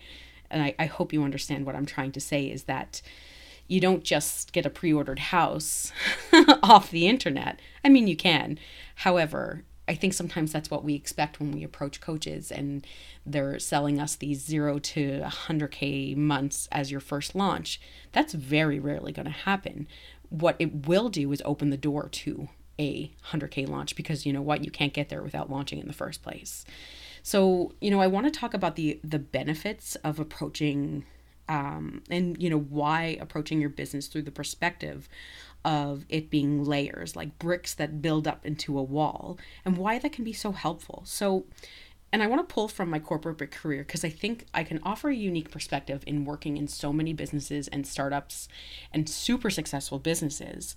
And 0.50 0.62
I, 0.62 0.75
I 0.78 0.85
hope 0.85 1.11
you 1.11 1.23
understand 1.23 1.64
what 1.64 1.75
I'm 1.75 1.87
trying 1.87 2.12
to 2.12 2.21
say 2.21 2.45
is 2.45 2.64
that 2.64 3.00
you 3.68 3.80
don't 3.80 4.04
just 4.04 4.52
get 4.52 4.66
a 4.66 4.71
pre 4.71 4.92
ordered 4.92 5.21
house 5.21 5.90
off 6.62 6.90
the 6.90 7.09
internet. 7.09 7.61
I 7.83 7.88
mean, 7.88 8.09
you 8.09 8.16
can. 8.16 8.59
However, 8.97 9.64
I 9.88 9.95
think 9.95 10.14
sometimes 10.14 10.52
that's 10.52 10.71
what 10.71 10.85
we 10.85 10.95
expect 10.95 11.38
when 11.38 11.52
we 11.52 11.62
approach 11.62 12.00
coaches 12.00 12.50
and 12.50 12.87
they're 13.25 13.59
selling 13.59 14.00
us 14.00 14.16
these 14.16 14.45
zero 14.45 14.78
to 14.81 15.21
100K 15.21 16.16
months 16.16 16.69
as 16.73 16.90
your 16.90 17.00
first 17.00 17.35
launch. 17.35 17.81
That's 18.12 18.35
very 18.35 18.81
rarely 18.81 19.12
going 19.12 19.26
to 19.26 19.31
happen. 19.31 19.87
What 20.28 20.57
it 20.59 20.87
will 20.87 21.09
do 21.09 21.31
is 21.31 21.43
open 21.45 21.71
the 21.71 21.76
door 21.76 22.09
to 22.09 22.49
a 22.78 23.12
100K 23.31 23.69
launch 23.69 23.95
because 23.95 24.26
you 24.26 24.33
know 24.33 24.43
what? 24.43 24.64
You 24.64 24.71
can't 24.71 24.93
get 24.93 25.09
there 25.09 25.23
without 25.23 25.50
launching 25.50 25.78
in 25.78 25.87
the 25.87 25.93
first 25.93 26.23
place. 26.23 26.64
So, 27.23 27.73
you 27.81 27.90
know, 27.90 28.00
I 28.00 28.07
want 28.07 28.26
to 28.33 28.38
talk 28.38 28.55
about 28.55 28.76
the 28.76 29.00
the 29.02 29.19
benefits 29.19 29.97
of 29.97 30.21
approaching 30.21 31.05
um, 31.49 32.02
and 32.11 32.40
you 32.43 32.50
know 32.50 32.59
why 32.59 33.16
approaching 33.21 33.61
your 33.61 33.71
business 33.71 34.07
through 34.09 34.23
the 34.23 34.31
perspective 34.31 35.09
of 35.66 36.06
it 36.08 36.30
being 36.30 36.64
layers 36.64 37.16
like 37.16 37.38
bricks 37.38 37.75
that 37.75 38.00
build 38.00 38.26
up 38.26 38.46
into 38.46 38.78
a 38.78 38.82
wall 38.82 39.37
and 39.64 39.76
why 39.76 39.99
that 39.99 40.12
can 40.12 40.25
be 40.25 40.32
so 40.32 40.52
helpful 40.52 41.02
so 41.04 41.44
and 42.12 42.23
I 42.23 42.28
want 42.28 42.49
to 42.49 42.54
pull 42.54 42.68
from 42.68 42.88
my 42.88 42.99
corporate 42.99 43.50
career 43.50 43.82
because 43.82 44.04
I 44.04 44.08
think 44.08 44.46
I 44.54 44.62
can 44.62 44.80
offer 44.85 45.11
a 45.11 45.14
unique 45.14 45.50
perspective 45.50 46.04
in 46.06 46.25
working 46.25 46.56
in 46.56 46.68
so 46.68 46.92
many 46.92 47.12
businesses 47.12 47.68
and 47.68 47.87
startups 47.87 48.49
and 48.92 49.08
super 49.08 49.50
successful 49.50 49.99
businesses. 49.99 50.76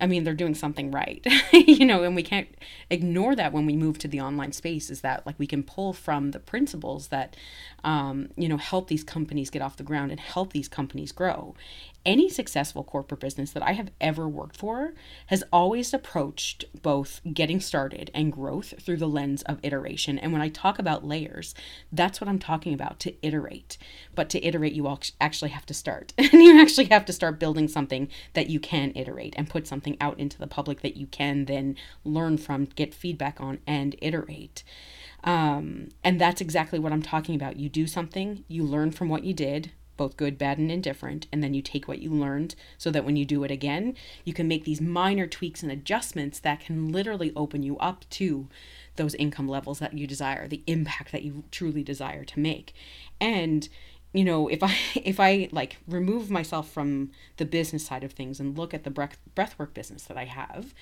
I 0.00 0.06
mean, 0.06 0.24
they're 0.24 0.32
doing 0.32 0.54
something 0.54 0.90
right, 0.90 1.24
you 1.52 1.84
know, 1.84 2.02
and 2.02 2.16
we 2.16 2.22
can't 2.22 2.48
ignore 2.88 3.36
that 3.36 3.52
when 3.52 3.66
we 3.66 3.76
move 3.76 3.98
to 3.98 4.08
the 4.08 4.20
online 4.20 4.52
space. 4.52 4.88
Is 4.88 5.02
that 5.02 5.26
like 5.26 5.38
we 5.38 5.46
can 5.46 5.62
pull 5.62 5.92
from 5.92 6.30
the 6.30 6.40
principles 6.40 7.08
that, 7.08 7.36
um, 7.84 8.30
you 8.36 8.48
know, 8.48 8.56
help 8.56 8.88
these 8.88 9.04
companies 9.04 9.50
get 9.50 9.60
off 9.60 9.76
the 9.76 9.82
ground 9.82 10.10
and 10.10 10.18
help 10.18 10.54
these 10.54 10.68
companies 10.68 11.12
grow 11.12 11.54
any 12.06 12.28
successful 12.28 12.82
corporate 12.82 13.20
business 13.20 13.50
that 13.52 13.62
I 13.62 13.72
have 13.72 13.90
ever 14.00 14.28
worked 14.28 14.56
for 14.56 14.94
has 15.26 15.44
always 15.52 15.92
approached 15.92 16.64
both 16.82 17.20
getting 17.32 17.60
started 17.60 18.10
and 18.14 18.32
growth 18.32 18.74
through 18.80 18.96
the 18.96 19.08
lens 19.08 19.42
of 19.42 19.58
iteration. 19.62 20.18
And 20.18 20.32
when 20.32 20.42
I 20.42 20.48
talk 20.48 20.78
about 20.78 21.06
layers, 21.06 21.54
that's 21.92 22.20
what 22.20 22.28
I'm 22.28 22.38
talking 22.38 22.72
about 22.72 23.00
to 23.00 23.14
iterate. 23.26 23.76
But 24.14 24.30
to 24.30 24.44
iterate, 24.44 24.72
you 24.72 24.88
actually 25.20 25.50
have 25.50 25.66
to 25.66 25.74
start. 25.74 26.12
and 26.18 26.42
you 26.42 26.60
actually 26.60 26.86
have 26.86 27.04
to 27.06 27.12
start 27.12 27.38
building 27.38 27.68
something 27.68 28.08
that 28.34 28.48
you 28.48 28.60
can 28.60 28.92
iterate 28.94 29.34
and 29.36 29.50
put 29.50 29.66
something 29.66 29.96
out 30.00 30.18
into 30.18 30.38
the 30.38 30.46
public 30.46 30.80
that 30.80 30.96
you 30.96 31.06
can 31.06 31.44
then 31.44 31.76
learn 32.04 32.38
from, 32.38 32.64
get 32.64 32.94
feedback 32.94 33.40
on, 33.40 33.58
and 33.66 33.96
iterate. 34.00 34.64
Um, 35.22 35.88
and 36.02 36.20
that's 36.20 36.40
exactly 36.40 36.78
what 36.78 36.92
I'm 36.92 37.02
talking 37.02 37.34
about. 37.34 37.56
You 37.56 37.68
do 37.68 37.86
something, 37.86 38.44
you 38.48 38.64
learn 38.64 38.90
from 38.90 39.08
what 39.08 39.24
you 39.24 39.34
did, 39.34 39.72
both 40.00 40.16
good, 40.16 40.38
bad, 40.38 40.56
and 40.56 40.72
indifferent, 40.72 41.26
and 41.30 41.42
then 41.44 41.52
you 41.52 41.60
take 41.60 41.86
what 41.86 41.98
you 41.98 42.08
learned 42.08 42.54
so 42.78 42.90
that 42.90 43.04
when 43.04 43.16
you 43.16 43.26
do 43.26 43.44
it 43.44 43.50
again, 43.50 43.94
you 44.24 44.32
can 44.32 44.48
make 44.48 44.64
these 44.64 44.80
minor 44.80 45.26
tweaks 45.26 45.62
and 45.62 45.70
adjustments 45.70 46.38
that 46.38 46.60
can 46.60 46.90
literally 46.90 47.34
open 47.36 47.62
you 47.62 47.76
up 47.76 48.08
to 48.08 48.48
those 48.96 49.14
income 49.16 49.46
levels 49.46 49.78
that 49.78 49.92
you 49.92 50.06
desire, 50.06 50.48
the 50.48 50.62
impact 50.66 51.12
that 51.12 51.22
you 51.22 51.44
truly 51.50 51.82
desire 51.82 52.24
to 52.24 52.40
make. 52.40 52.72
And 53.20 53.68
you 54.14 54.24
know, 54.24 54.48
if 54.48 54.62
I 54.62 54.74
if 54.94 55.20
I 55.20 55.50
like 55.52 55.76
remove 55.86 56.30
myself 56.30 56.70
from 56.70 57.10
the 57.36 57.44
business 57.44 57.84
side 57.84 58.02
of 58.02 58.12
things 58.12 58.40
and 58.40 58.56
look 58.56 58.72
at 58.72 58.84
the 58.84 58.90
breath 58.90 59.18
breathwork 59.36 59.74
business 59.74 60.04
that 60.04 60.16
I 60.16 60.24
have, 60.24 60.72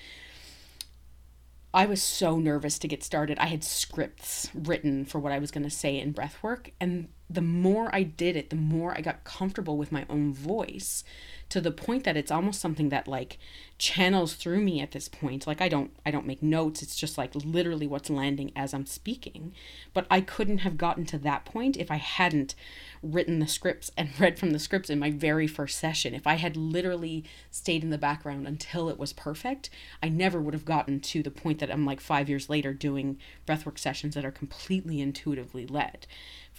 I 1.73 1.85
was 1.87 2.01
so 2.01 2.39
nervous 2.39 2.79
to 2.79 2.87
get 2.87 3.03
started. 3.03 3.37
I 3.37 3.47
had 3.47 3.65
scripts 3.65 4.49
written 4.55 5.03
for 5.03 5.19
what 5.19 5.33
I 5.33 5.39
was 5.39 5.51
going 5.51 5.65
to 5.65 5.69
say 5.69 5.99
in 5.99 6.13
breathwork, 6.13 6.71
and 6.79 7.09
the 7.29 7.41
more 7.41 7.93
I 7.93 8.03
did 8.03 8.35
it, 8.35 8.49
the 8.49 8.55
more 8.55 8.97
I 8.97 9.01
got 9.01 9.23
comfortable 9.23 9.77
with 9.77 9.91
my 9.91 10.05
own 10.09 10.33
voice 10.33 11.03
to 11.49 11.59
the 11.59 11.71
point 11.71 12.03
that 12.03 12.15
it's 12.15 12.31
almost 12.31 12.61
something 12.61 12.89
that 12.89 13.07
like 13.07 13.39
channels 13.79 14.33
through 14.33 14.61
me 14.61 14.81
at 14.81 14.91
this 14.91 15.07
point. 15.07 15.47
Like 15.47 15.61
I 15.61 15.69
don't 15.69 15.91
I 16.05 16.11
don't 16.11 16.27
make 16.27 16.43
notes. 16.43 16.81
It's 16.81 16.95
just 16.95 17.17
like 17.17 17.33
literally 17.33 17.87
what's 17.87 18.09
landing 18.09 18.51
as 18.55 18.73
I'm 18.73 18.85
speaking. 18.85 19.53
But 19.93 20.05
I 20.11 20.21
couldn't 20.21 20.59
have 20.59 20.77
gotten 20.77 21.05
to 21.07 21.17
that 21.19 21.45
point 21.45 21.75
if 21.77 21.89
I 21.89 21.95
hadn't 21.95 22.55
written 23.01 23.39
the 23.39 23.47
scripts 23.47 23.89
and 23.97 24.09
read 24.19 24.37
from 24.37 24.51
the 24.51 24.59
scripts 24.59 24.89
in 24.89 24.99
my 24.99 25.11
very 25.11 25.47
first 25.47 25.79
session. 25.79 26.13
If 26.13 26.27
I 26.27 26.35
had 26.35 26.55
literally 26.55 27.25
stayed 27.49 27.83
in 27.83 27.89
the 27.89 27.97
background 27.97 28.47
until 28.47 28.89
it 28.89 28.99
was 28.99 29.13
perfect, 29.13 29.69
I 30.03 30.09
never 30.09 30.39
would 30.39 30.53
have 30.53 30.65
gotten 30.65 30.99
to 30.99 31.23
the 31.23 31.31
point 31.31 31.59
that 31.59 31.71
I'm 31.71 31.85
like 31.85 32.01
5 32.01 32.29
years 32.29 32.49
later 32.49 32.73
doing 32.73 33.17
breathwork 33.47 33.79
sessions 33.79 34.15
that 34.15 34.25
are 34.25 34.31
completely 34.31 35.01
intuitively 35.01 35.65
led 35.65 36.05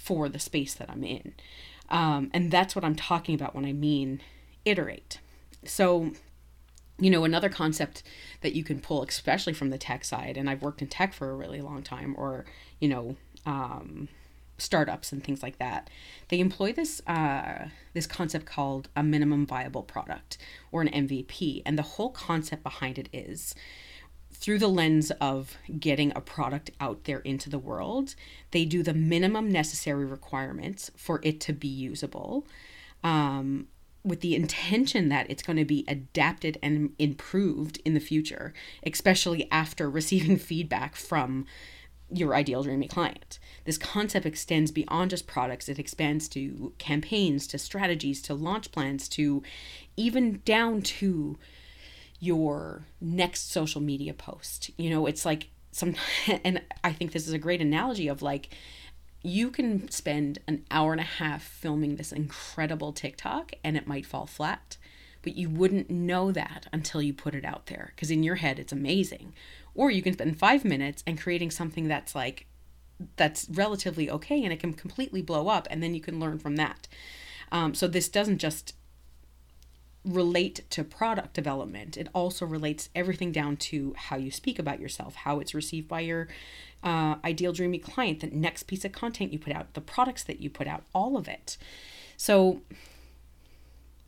for 0.00 0.30
the 0.30 0.38
space 0.38 0.72
that 0.74 0.90
I'm 0.90 1.04
in. 1.04 1.34
Um, 1.90 2.30
and 2.32 2.50
that's 2.50 2.74
what 2.74 2.84
I'm 2.84 2.96
talking 2.96 3.34
about 3.34 3.54
when 3.54 3.66
I 3.66 3.72
mean 3.72 4.22
iterate. 4.64 5.20
So, 5.64 6.12
you 6.98 7.10
know, 7.10 7.24
another 7.24 7.50
concept 7.50 8.02
that 8.40 8.54
you 8.54 8.64
can 8.64 8.80
pull, 8.80 9.02
especially 9.02 9.52
from 9.52 9.68
the 9.68 9.76
tech 9.76 10.04
side, 10.04 10.38
and 10.38 10.48
I've 10.48 10.62
worked 10.62 10.80
in 10.80 10.88
tech 10.88 11.12
for 11.12 11.30
a 11.30 11.34
really 11.34 11.60
long 11.60 11.82
time, 11.82 12.14
or, 12.16 12.46
you 12.78 12.88
know, 12.88 13.16
um, 13.44 14.08
startups 14.56 15.12
and 15.12 15.22
things 15.22 15.42
like 15.42 15.58
that, 15.58 15.90
they 16.28 16.40
employ 16.40 16.72
this 16.72 17.00
uh, 17.06 17.68
this 17.92 18.06
concept 18.06 18.46
called 18.46 18.88
a 18.96 19.02
minimum 19.02 19.46
viable 19.46 19.82
product 19.82 20.38
or 20.72 20.80
an 20.80 20.88
MVP, 20.88 21.62
and 21.66 21.76
the 21.76 21.82
whole 21.82 22.10
concept 22.10 22.62
behind 22.62 22.98
it 22.98 23.08
is 23.12 23.54
through 24.40 24.58
the 24.58 24.68
lens 24.68 25.10
of 25.20 25.56
getting 25.78 26.12
a 26.16 26.20
product 26.20 26.70
out 26.80 27.04
there 27.04 27.20
into 27.20 27.50
the 27.50 27.58
world, 27.58 28.14
they 28.52 28.64
do 28.64 28.82
the 28.82 28.94
minimum 28.94 29.50
necessary 29.50 30.06
requirements 30.06 30.90
for 30.96 31.20
it 31.22 31.40
to 31.42 31.52
be 31.52 31.68
usable. 31.68 32.46
Um, 33.04 33.68
with 34.02 34.22
the 34.22 34.34
intention 34.34 35.10
that 35.10 35.30
it's 35.30 35.42
going 35.42 35.58
to 35.58 35.64
be 35.66 35.84
adapted 35.86 36.56
and 36.62 36.94
improved 36.98 37.78
in 37.84 37.92
the 37.92 38.00
future, 38.00 38.54
especially 38.82 39.46
after 39.52 39.90
receiving 39.90 40.38
feedback 40.38 40.96
from 40.96 41.44
your 42.12 42.34
ideal 42.34 42.62
dreamy 42.62 42.88
client. 42.88 43.38
This 43.64 43.76
concept 43.78 44.24
extends 44.24 44.70
beyond 44.70 45.10
just 45.10 45.26
products, 45.26 45.68
it 45.68 45.78
expands 45.78 46.28
to 46.30 46.72
campaigns, 46.78 47.46
to 47.48 47.58
strategies, 47.58 48.22
to 48.22 48.34
launch 48.34 48.72
plans, 48.72 49.06
to 49.10 49.42
even 49.96 50.40
down 50.44 50.80
to 50.80 51.38
your 52.20 52.84
next 53.00 53.50
social 53.50 53.80
media 53.80 54.14
post. 54.14 54.70
You 54.76 54.90
know, 54.90 55.06
it's 55.06 55.24
like 55.24 55.48
some, 55.72 55.96
and 56.44 56.62
I 56.84 56.92
think 56.92 57.12
this 57.12 57.26
is 57.26 57.32
a 57.32 57.38
great 57.38 57.60
analogy 57.62 58.06
of 58.06 58.22
like, 58.22 58.50
you 59.22 59.50
can 59.50 59.90
spend 59.90 60.38
an 60.46 60.64
hour 60.70 60.92
and 60.92 61.00
a 61.00 61.04
half 61.04 61.42
filming 61.42 61.96
this 61.96 62.12
incredible 62.12 62.92
TikTok 62.92 63.52
and 63.64 63.76
it 63.76 63.86
might 63.86 64.06
fall 64.06 64.26
flat, 64.26 64.76
but 65.22 65.36
you 65.36 65.50
wouldn't 65.50 65.90
know 65.90 66.32
that 66.32 66.66
until 66.72 67.02
you 67.02 67.12
put 67.12 67.34
it 67.34 67.44
out 67.44 67.66
there 67.66 67.92
because 67.94 68.10
in 68.10 68.22
your 68.22 68.36
head 68.36 68.58
it's 68.58 68.72
amazing. 68.72 69.34
Or 69.74 69.90
you 69.90 70.02
can 70.02 70.14
spend 70.14 70.38
five 70.38 70.64
minutes 70.64 71.02
and 71.06 71.20
creating 71.20 71.50
something 71.50 71.88
that's 71.88 72.14
like, 72.14 72.46
that's 73.16 73.46
relatively 73.50 74.10
okay 74.10 74.42
and 74.42 74.52
it 74.52 74.60
can 74.60 74.74
completely 74.74 75.22
blow 75.22 75.48
up 75.48 75.66
and 75.70 75.82
then 75.82 75.94
you 75.94 76.00
can 76.00 76.20
learn 76.20 76.38
from 76.38 76.56
that. 76.56 76.88
Um, 77.52 77.74
so 77.74 77.88
this 77.88 78.08
doesn't 78.08 78.38
just 78.38 78.74
relate 80.04 80.68
to 80.70 80.82
product 80.82 81.34
development. 81.34 81.96
It 81.96 82.08
also 82.14 82.46
relates 82.46 82.88
everything 82.94 83.32
down 83.32 83.56
to 83.58 83.94
how 83.96 84.16
you 84.16 84.30
speak 84.30 84.58
about 84.58 84.80
yourself, 84.80 85.14
how 85.14 85.40
it's 85.40 85.54
received 85.54 85.88
by 85.88 86.00
your 86.00 86.28
uh, 86.82 87.16
ideal 87.24 87.52
dreamy 87.52 87.78
client, 87.78 88.20
the 88.20 88.28
next 88.28 88.64
piece 88.64 88.84
of 88.84 88.92
content 88.92 89.32
you 89.32 89.38
put 89.38 89.52
out, 89.52 89.74
the 89.74 89.80
products 89.80 90.22
that 90.24 90.40
you 90.40 90.48
put 90.48 90.66
out, 90.66 90.84
all 90.94 91.16
of 91.16 91.28
it. 91.28 91.58
So, 92.16 92.62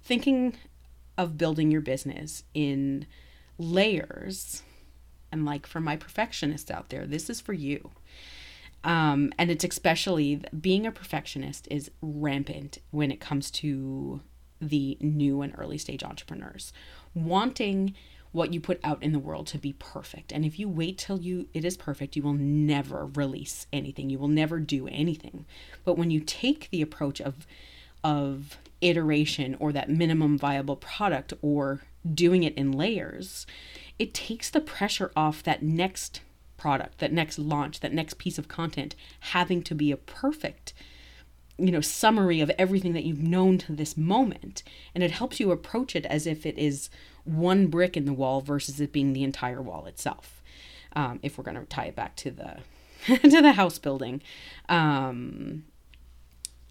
thinking 0.02 0.54
of 1.18 1.36
building 1.36 1.70
your 1.70 1.82
business 1.82 2.44
in 2.54 3.06
layers, 3.58 4.62
and 5.30 5.44
like 5.44 5.66
for 5.66 5.80
my 5.80 5.96
perfectionists 5.96 6.70
out 6.70 6.88
there, 6.88 7.06
this 7.06 7.28
is 7.28 7.40
for 7.40 7.52
you. 7.52 7.90
Um, 8.84 9.32
and 9.38 9.50
it's 9.50 9.64
especially 9.64 10.42
being 10.58 10.86
a 10.86 10.92
perfectionist 10.92 11.68
is 11.70 11.90
rampant 12.00 12.78
when 12.90 13.12
it 13.12 13.20
comes 13.20 13.50
to 13.52 14.20
the 14.62 14.96
new 15.00 15.42
and 15.42 15.54
early 15.58 15.78
stage 15.78 16.02
entrepreneurs. 16.02 16.72
wanting 17.14 17.94
what 18.32 18.52
you 18.54 18.60
put 18.60 18.80
out 18.82 19.02
in 19.02 19.12
the 19.12 19.18
world 19.18 19.46
to 19.46 19.58
be 19.58 19.74
perfect. 19.74 20.32
And 20.32 20.44
if 20.44 20.58
you 20.58 20.68
wait 20.68 20.96
till 20.98 21.20
you 21.20 21.48
it 21.52 21.64
is 21.64 21.76
perfect, 21.76 22.16
you 22.16 22.22
will 22.22 22.32
never 22.32 23.06
release 23.06 23.66
anything. 23.72 24.08
You 24.08 24.18
will 24.18 24.28
never 24.28 24.58
do 24.58 24.88
anything. 24.88 25.44
But 25.84 25.98
when 25.98 26.10
you 26.10 26.20
take 26.20 26.70
the 26.70 26.82
approach 26.82 27.20
of 27.20 27.46
of 28.02 28.58
iteration 28.80 29.56
or 29.60 29.70
that 29.72 29.88
minimum 29.88 30.36
viable 30.36 30.76
product 30.76 31.32
or 31.40 31.82
doing 32.12 32.42
it 32.42 32.54
in 32.56 32.72
layers, 32.72 33.46
it 33.98 34.12
takes 34.12 34.50
the 34.50 34.60
pressure 34.60 35.12
off 35.14 35.42
that 35.44 35.62
next 35.62 36.20
product, 36.56 36.98
that 36.98 37.12
next 37.12 37.38
launch, 37.38 37.80
that 37.80 37.92
next 37.92 38.18
piece 38.18 38.38
of 38.38 38.48
content 38.48 38.96
having 39.20 39.62
to 39.62 39.74
be 39.74 39.92
a 39.92 39.96
perfect 39.96 40.72
you 41.58 41.70
know 41.70 41.80
summary 41.80 42.40
of 42.40 42.50
everything 42.58 42.92
that 42.92 43.04
you've 43.04 43.22
known 43.22 43.58
to 43.58 43.72
this 43.72 43.96
moment 43.96 44.62
and 44.94 45.04
it 45.04 45.10
helps 45.10 45.38
you 45.38 45.50
approach 45.50 45.94
it 45.94 46.06
as 46.06 46.26
if 46.26 46.46
it 46.46 46.58
is 46.58 46.88
one 47.24 47.68
brick 47.68 47.96
in 47.96 48.04
the 48.04 48.12
wall 48.12 48.40
versus 48.40 48.80
it 48.80 48.92
being 48.92 49.12
the 49.12 49.22
entire 49.22 49.62
wall 49.62 49.86
itself. 49.86 50.42
Um, 50.94 51.20
if 51.22 51.38
we're 51.38 51.44
going 51.44 51.56
to 51.56 51.64
tie 51.64 51.86
it 51.86 51.96
back 51.96 52.16
to 52.16 52.30
the 52.30 52.58
to 53.28 53.42
the 53.42 53.52
house 53.52 53.78
building 53.78 54.22
um, 54.68 55.64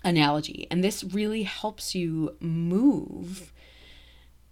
analogy. 0.04 0.68
And 0.72 0.84
this 0.84 1.04
really 1.04 1.44
helps 1.44 1.96
you 1.96 2.38
move 2.40 3.52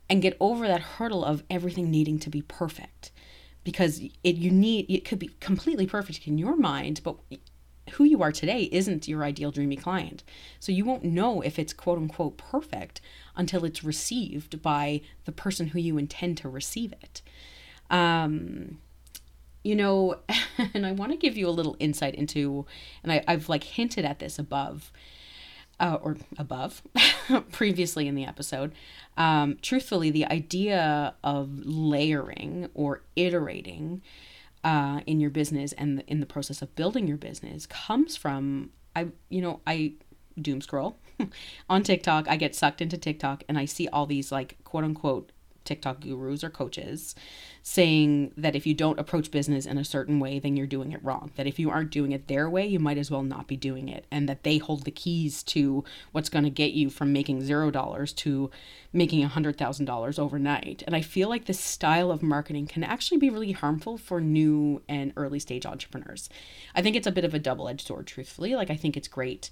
and 0.10 0.22
get 0.22 0.36
over 0.40 0.68
that 0.68 0.82
hurdle 0.82 1.24
of 1.24 1.44
everything 1.50 1.92
needing 1.92 2.20
to 2.20 2.30
be 2.30 2.42
perfect. 2.42 3.12
Because 3.64 4.02
it 4.24 4.36
you 4.36 4.52
need 4.52 4.88
it 4.90 5.06
could 5.06 5.20
be 5.20 5.32
completely 5.40 5.86
perfect 5.86 6.28
in 6.28 6.38
your 6.38 6.56
mind 6.56 7.02
but 7.04 7.18
who 7.90 8.04
you 8.04 8.22
are 8.22 8.32
today 8.32 8.70
isn't 8.72 9.08
your 9.08 9.24
ideal 9.24 9.52
dreamy 9.52 9.76
client. 9.76 10.24
So 10.60 10.72
you 10.72 10.86
won't 10.86 11.04
know 11.04 11.42
if 11.42 11.60
it's 11.60 11.74
quote 11.74 11.98
unquote 11.98 12.38
perfect 12.38 13.02
until 13.36 13.66
it's 13.66 13.84
received 13.84 14.62
by 14.62 15.02
the 15.26 15.32
person 15.32 15.68
who 15.68 15.80
you 15.80 15.98
intend 15.98 16.38
to 16.38 16.50
receive 16.50 16.94
it. 16.94 17.22
Um, 17.90 18.80
you 19.64 19.76
know, 19.76 20.16
and 20.74 20.86
I 20.86 20.92
want 20.92 21.12
to 21.12 21.18
give 21.18 21.38
you 21.38 21.48
a 21.48 21.52
little 21.52 21.76
insight 21.80 22.16
into, 22.16 22.66
and 23.04 23.12
I, 23.12 23.24
I've 23.28 23.50
like 23.50 23.64
hinted 23.64 24.06
at 24.06 24.20
this 24.20 24.40
above, 24.40 24.92
uh, 25.80 25.98
or 26.02 26.18
above, 26.38 26.82
previously 27.52 28.08
in 28.08 28.16
the 28.16 28.26
episode. 28.26 28.74
Um, 29.18 29.58
truthfully, 29.62 30.12
the 30.12 30.26
idea 30.26 31.16
of 31.24 31.66
layering 31.66 32.70
or 32.74 33.02
iterating 33.16 34.02
uh, 34.64 35.02
in 35.06 35.20
your 35.20 35.30
business 35.30 35.74
and 35.74 36.04
in 36.08 36.20
the 36.20 36.26
process 36.26 36.62
of 36.62 36.76
building 36.76 37.08
your 37.08 37.18
business 37.18 37.66
comes 37.66 38.16
from 38.16 38.72
I 38.96 39.08
you 39.30 39.42
know 39.42 39.62
I 39.66 39.94
doom 40.40 40.62
scroll 40.62 40.98
on 41.70 41.84
TikTok. 41.84 42.28
I 42.28 42.36
get 42.38 42.56
sucked 42.56 42.82
into 42.82 42.98
TikTok 42.98 43.44
and 43.48 43.58
I 43.58 43.66
see 43.66 43.88
all 43.88 44.06
these 44.06 44.32
like 44.32 44.58
quote 44.64 44.84
unquote 44.84 45.32
TikTok 45.66 46.02
gurus 46.02 46.44
or 46.44 46.50
coaches 46.50 47.16
saying 47.62 48.32
that 48.38 48.56
if 48.56 48.66
you 48.66 48.74
don't 48.74 49.00
approach 49.00 49.32
business 49.32 49.66
in 49.66 49.78
a 49.78 49.86
certain 49.86 50.20
way, 50.20 50.40
then 50.40 50.56
you're 50.56 50.66
doing 50.66 50.92
it 50.92 51.04
wrong. 51.04 51.32
That 51.36 51.46
if 51.48 51.60
you 51.60 51.70
aren't 51.70 51.92
doing 51.92 52.12
it 52.12 52.28
their 52.28 52.50
way, 52.50 52.66
you 52.66 52.80
might 52.80 52.98
as 52.98 53.12
well 53.12 53.24
not 53.24 53.48
be 53.48 53.58
doing 53.58 53.90
it. 53.90 54.06
And 54.10 54.28
that 54.28 54.44
they 54.44 54.58
hold 54.58 54.84
the 54.84 54.92
keys 54.92 55.44
to 55.44 55.84
what's 56.12 56.30
going 56.30 56.46
to 56.46 56.50
get 56.50 56.72
you 56.72 56.90
from 56.90 57.14
making 57.14 57.42
zero 57.42 57.70
dollars 57.70 58.14
to 58.14 58.50
making 58.92 59.24
a 59.24 59.28
hundred 59.28 59.58
thousand 59.58 59.86
dollars 59.86 60.18
overnight. 60.18 60.84
And 60.88 60.96
I 60.96 61.02
feel 61.02 61.30
like 61.30 61.46
this 61.46 61.60
style 61.60 62.12
of 62.12 62.24
marketing 62.24 62.68
can 62.68 62.84
actually 62.84 63.18
be 63.18 63.30
really 63.30 63.52
harmful 63.52 63.98
for 63.98 64.20
new 64.22 64.82
and 64.88 65.14
early 65.16 65.40
stage 65.40 65.66
entrepreneurs. 65.66 66.30
I 66.74 66.82
think 66.82 66.96
it's 66.96 67.08
a 67.08 67.12
bit 67.12 67.26
of 67.26 67.34
a 67.34 67.40
double 67.40 67.68
edged 67.68 67.88
sword, 67.88 68.08
truthfully. 68.08 68.56
Like, 68.56 68.70
I 68.70 68.76
think 68.76 68.98
it's 68.98 69.08
great 69.08 69.50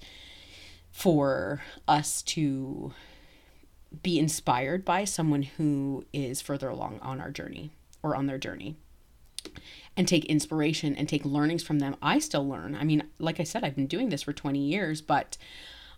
for 0.91 1.61
us 1.87 2.21
to 2.23 2.93
be 4.03 4.19
inspired 4.19 4.85
by 4.85 5.03
someone 5.03 5.43
who 5.43 6.05
is 6.13 6.41
further 6.41 6.69
along 6.69 6.99
on 7.01 7.21
our 7.21 7.31
journey 7.31 7.71
or 8.03 8.15
on 8.15 8.27
their 8.27 8.37
journey 8.37 8.75
and 9.95 10.07
take 10.07 10.25
inspiration 10.25 10.95
and 10.95 11.09
take 11.09 11.25
learnings 11.25 11.63
from 11.63 11.79
them. 11.79 11.95
I 12.01 12.19
still 12.19 12.47
learn. 12.47 12.75
I 12.75 12.83
mean, 12.83 13.03
like 13.19 13.39
I 13.39 13.43
said, 13.43 13.63
I've 13.63 13.75
been 13.75 13.87
doing 13.87 14.09
this 14.09 14.23
for 14.23 14.33
20 14.33 14.59
years, 14.59 15.01
but 15.01 15.37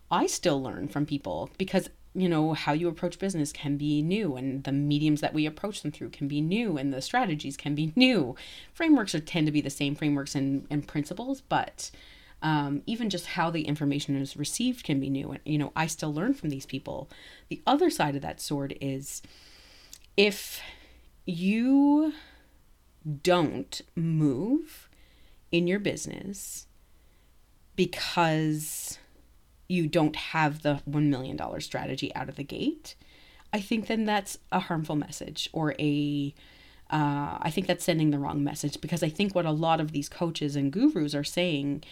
I 0.10 0.28
still 0.28 0.62
learn 0.62 0.88
from 0.88 1.06
people 1.06 1.50
because 1.58 1.90
you 2.16 2.28
know 2.28 2.54
how 2.54 2.74
you 2.74 2.88
approach 2.88 3.20
business 3.20 3.52
can 3.52 3.78
be 3.78 4.02
new 4.02 4.36
and 4.36 4.64
the 4.64 4.72
mediums 4.72 5.22
that 5.22 5.34
we 5.34 5.46
approach 5.46 5.84
them 5.84 5.92
through 5.92 6.10
can 6.10 6.28
be 6.28 6.42
new 6.42 6.78
and 6.78 6.92
the 6.92 7.04
strategies 7.04 7.56
can 7.56 7.76
be 7.76 7.94
new 7.96 8.36
frameworks 8.74 9.14
are 9.14 9.20
tend 9.20 9.46
to 9.46 9.52
be 9.52 9.62
the 9.62 9.70
same 9.70 9.94
frameworks 9.94 10.34
and, 10.34 10.66
and 10.72 10.88
principles 10.88 11.42
but 11.42 11.92
um, 12.42 12.82
even 12.86 13.10
just 13.10 13.28
how 13.28 13.50
the 13.50 13.64
information 13.64 14.16
is 14.16 14.38
received 14.38 14.84
can 14.84 15.00
be 15.00 15.10
new. 15.10 15.32
And 15.32 15.40
you 15.46 15.58
know 15.58 15.72
i 15.76 15.88
still 15.88 16.14
learn 16.14 16.34
from 16.34 16.50
these 16.50 16.66
people. 16.66 17.10
The 17.50 17.62
other 17.68 17.90
side 17.90 18.16
of 18.16 18.22
that 18.22 18.42
sword 18.42 18.78
is 18.82 19.22
if 20.18 20.62
you 21.26 22.14
don't 23.24 23.82
move 23.96 24.90
in 25.52 25.68
your 25.68 25.80
business 25.80 26.68
because 27.76 29.00
you 29.68 29.88
don't 29.88 30.16
have 30.16 30.64
the 30.64 30.82
$1 30.90 31.04
million 31.08 31.40
strategy 31.62 32.14
out 32.16 32.28
of 32.28 32.36
the 32.36 32.44
gate, 32.44 32.96
I 33.54 33.62
think 33.62 33.88
then 33.88 34.06
that's 34.06 34.38
a 34.52 34.60
harmful 34.60 34.96
message 34.96 35.50
or 35.54 35.76
a 35.80 36.34
uh, 36.92 37.38
I 37.40 37.52
think 37.52 37.68
that's 37.68 37.86
sending 37.86 38.10
the 38.10 38.18
wrong 38.18 38.44
message. 38.44 38.82
Because 38.82 39.04
I 39.04 39.10
think 39.10 39.36
what 39.36 39.46
a 39.46 39.52
lot 39.52 39.80
of 39.80 39.92
these 39.92 40.10
coaches 40.10 40.56
and 40.56 40.72
gurus 40.74 41.14
are 41.14 41.24
saying 41.24 41.84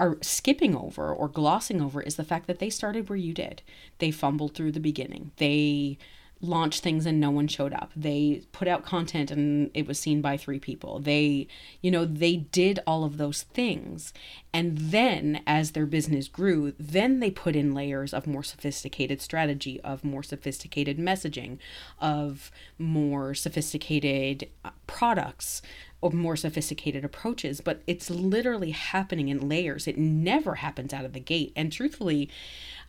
are 0.00 0.18
skipping 0.22 0.74
over 0.74 1.12
or 1.12 1.28
glossing 1.28 1.80
over 1.80 2.00
is 2.00 2.16
the 2.16 2.24
fact 2.24 2.46
that 2.46 2.58
they 2.58 2.70
started 2.70 3.08
where 3.08 3.16
you 3.16 3.34
did. 3.34 3.62
They 3.98 4.10
fumbled 4.10 4.54
through 4.54 4.72
the 4.72 4.80
beginning. 4.80 5.30
They 5.36 5.98
launched 6.42 6.82
things 6.82 7.04
and 7.04 7.20
no 7.20 7.30
one 7.30 7.46
showed 7.46 7.72
up. 7.72 7.90
They 7.94 8.42
put 8.52 8.66
out 8.66 8.84
content 8.84 9.30
and 9.30 9.70
it 9.74 9.86
was 9.86 9.98
seen 9.98 10.22
by 10.22 10.36
three 10.36 10.58
people. 10.58 10.98
They, 10.98 11.48
you 11.82 11.90
know, 11.90 12.04
they 12.04 12.36
did 12.36 12.80
all 12.86 13.04
of 13.04 13.18
those 13.18 13.42
things. 13.42 14.12
And 14.52 14.78
then 14.78 15.42
as 15.46 15.72
their 15.72 15.86
business 15.86 16.28
grew, 16.28 16.72
then 16.78 17.20
they 17.20 17.30
put 17.30 17.54
in 17.54 17.74
layers 17.74 18.14
of 18.14 18.26
more 18.26 18.42
sophisticated 18.42 19.20
strategy, 19.20 19.80
of 19.82 20.02
more 20.02 20.22
sophisticated 20.22 20.98
messaging, 20.98 21.58
of 22.00 22.50
more 22.78 23.34
sophisticated 23.34 24.48
uh, 24.64 24.70
products, 24.86 25.60
of 26.02 26.14
more 26.14 26.36
sophisticated 26.36 27.04
approaches. 27.04 27.60
But 27.60 27.82
it's 27.86 28.10
literally 28.10 28.70
happening 28.70 29.28
in 29.28 29.48
layers. 29.48 29.86
It 29.86 29.98
never 29.98 30.56
happens 30.56 30.94
out 30.94 31.04
of 31.04 31.12
the 31.12 31.20
gate. 31.20 31.52
And 31.54 31.70
truthfully, 31.70 32.30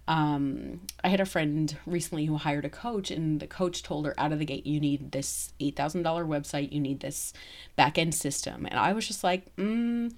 um, 0.07 0.81
I 1.03 1.09
had 1.09 1.19
a 1.19 1.25
friend 1.25 1.75
recently 1.85 2.25
who 2.25 2.37
hired 2.37 2.65
a 2.65 2.69
coach, 2.69 3.11
and 3.11 3.39
the 3.39 3.47
coach 3.47 3.83
told 3.83 4.05
her 4.05 4.19
out 4.19 4.31
of 4.31 4.39
the 4.39 4.45
gate, 4.45 4.65
you 4.65 4.79
need 4.79 5.11
this 5.11 5.53
$8,000 5.59 6.03
website, 6.03 6.71
you 6.71 6.79
need 6.79 6.99
this 6.99 7.33
back 7.75 7.97
end 7.97 8.15
system. 8.15 8.65
And 8.65 8.79
I 8.79 8.93
was 8.93 9.07
just 9.07 9.23
like, 9.23 9.55
mm, 9.55 10.11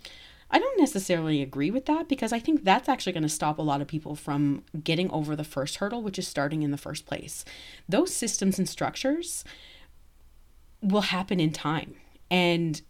I 0.50 0.60
don't 0.60 0.80
necessarily 0.80 1.42
agree 1.42 1.72
with 1.72 1.86
that 1.88 2.08
because 2.08 2.32
I 2.32 2.40
think 2.40 2.64
that's 2.64 2.88
actually 2.88 3.14
going 3.14 3.24
to 3.24 3.30
stop 3.30 3.58
a 3.58 3.64
lot 3.64 3.82
of 3.82 3.88
people 3.88 4.16
from 4.16 4.64
getting 4.84 5.10
over 5.12 5.36
the 5.36 5.44
first 5.44 5.78
hurdle, 5.78 6.02
which 6.02 6.20
is 6.20 6.28
starting 6.28 6.64
in 6.64 6.72
the 6.72 6.78
first 6.78 7.06
place. 7.06 7.44
Those 7.90 8.16
systems 8.16 8.60
and 8.60 8.70
structures 8.70 9.44
will 10.82 11.02
happen 11.02 11.40
in 11.40 11.52
time. 11.52 11.96
And 12.30 12.82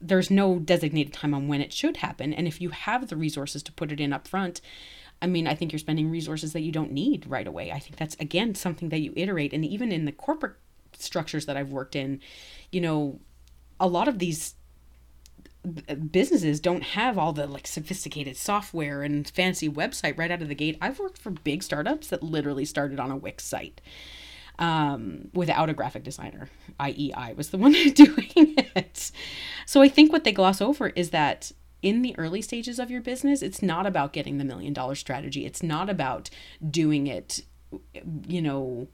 there's 0.00 0.30
no 0.30 0.58
designated 0.58 1.12
time 1.12 1.32
on 1.32 1.46
when 1.46 1.60
it 1.60 1.72
should 1.72 1.98
happen. 1.98 2.34
And 2.34 2.48
if 2.48 2.60
you 2.60 2.70
have 2.70 3.08
the 3.08 3.16
resources 3.16 3.62
to 3.62 3.72
put 3.72 3.92
it 3.92 4.00
in 4.00 4.12
up 4.12 4.26
front, 4.26 4.60
I 5.22 5.26
mean, 5.26 5.46
I 5.46 5.54
think 5.54 5.72
you're 5.72 5.78
spending 5.78 6.10
resources 6.10 6.52
that 6.52 6.60
you 6.60 6.72
don't 6.72 6.92
need 6.92 7.26
right 7.26 7.46
away. 7.46 7.70
I 7.70 7.78
think 7.78 7.96
that's 7.96 8.16
again 8.16 8.54
something 8.54 8.88
that 8.90 9.00
you 9.00 9.12
iterate 9.16 9.52
and 9.52 9.64
even 9.64 9.92
in 9.92 10.04
the 10.04 10.12
corporate 10.12 10.56
structures 10.98 11.46
that 11.46 11.56
I've 11.56 11.72
worked 11.72 11.96
in, 11.96 12.20
you 12.70 12.80
know, 12.80 13.20
a 13.80 13.86
lot 13.86 14.08
of 14.08 14.18
these 14.18 14.54
businesses 16.10 16.58
don't 16.58 16.82
have 16.82 17.16
all 17.16 17.32
the 17.32 17.46
like 17.46 17.66
sophisticated 17.66 18.36
software 18.36 19.02
and 19.02 19.28
fancy 19.30 19.68
website 19.68 20.18
right 20.18 20.30
out 20.30 20.42
of 20.42 20.48
the 20.48 20.54
gate. 20.54 20.76
I've 20.80 20.98
worked 20.98 21.18
for 21.18 21.30
big 21.30 21.62
startups 21.62 22.08
that 22.08 22.22
literally 22.22 22.64
started 22.64 22.98
on 22.98 23.10
a 23.10 23.16
Wix 23.16 23.44
site 23.44 23.80
um, 24.58 25.28
without 25.32 25.70
a 25.70 25.72
graphic 25.72 26.02
designer, 26.02 26.48
i.e., 26.80 27.12
I 27.14 27.32
was 27.34 27.50
the 27.50 27.58
one 27.58 27.72
doing 27.72 28.30
it. 28.36 29.12
So 29.66 29.82
I 29.82 29.88
think 29.88 30.12
what 30.12 30.24
they 30.24 30.32
gloss 30.32 30.60
over 30.60 30.88
is 30.88 31.10
that 31.10 31.52
in 31.82 32.02
the 32.02 32.16
early 32.16 32.40
stages 32.40 32.78
of 32.78 32.90
your 32.90 33.00
business, 33.00 33.42
it's 33.42 33.62
not 33.62 33.86
about 33.86 34.12
getting 34.12 34.38
the 34.38 34.44
million 34.44 34.72
dollar 34.72 34.94
strategy. 34.94 35.44
It's 35.44 35.62
not 35.62 35.90
about 35.90 36.30
doing 36.68 37.06
it, 37.08 37.40
you 38.26 38.40
know, 38.40 38.88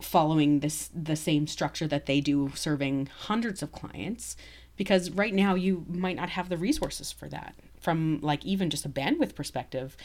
following 0.00 0.60
this 0.60 0.90
the 0.94 1.16
same 1.16 1.46
structure 1.46 1.86
that 1.86 2.06
they 2.06 2.20
do 2.20 2.50
serving 2.54 3.08
hundreds 3.20 3.62
of 3.62 3.72
clients 3.72 4.36
because 4.76 5.10
right 5.10 5.32
now 5.32 5.54
you 5.54 5.86
might 5.88 6.16
not 6.16 6.28
have 6.30 6.48
the 6.48 6.56
resources 6.58 7.10
for 7.10 7.28
that 7.28 7.54
from 7.80 8.18
like 8.20 8.44
even 8.44 8.68
just 8.68 8.84
a 8.84 8.88
bandwidth 8.90 9.34
perspective 9.34 9.96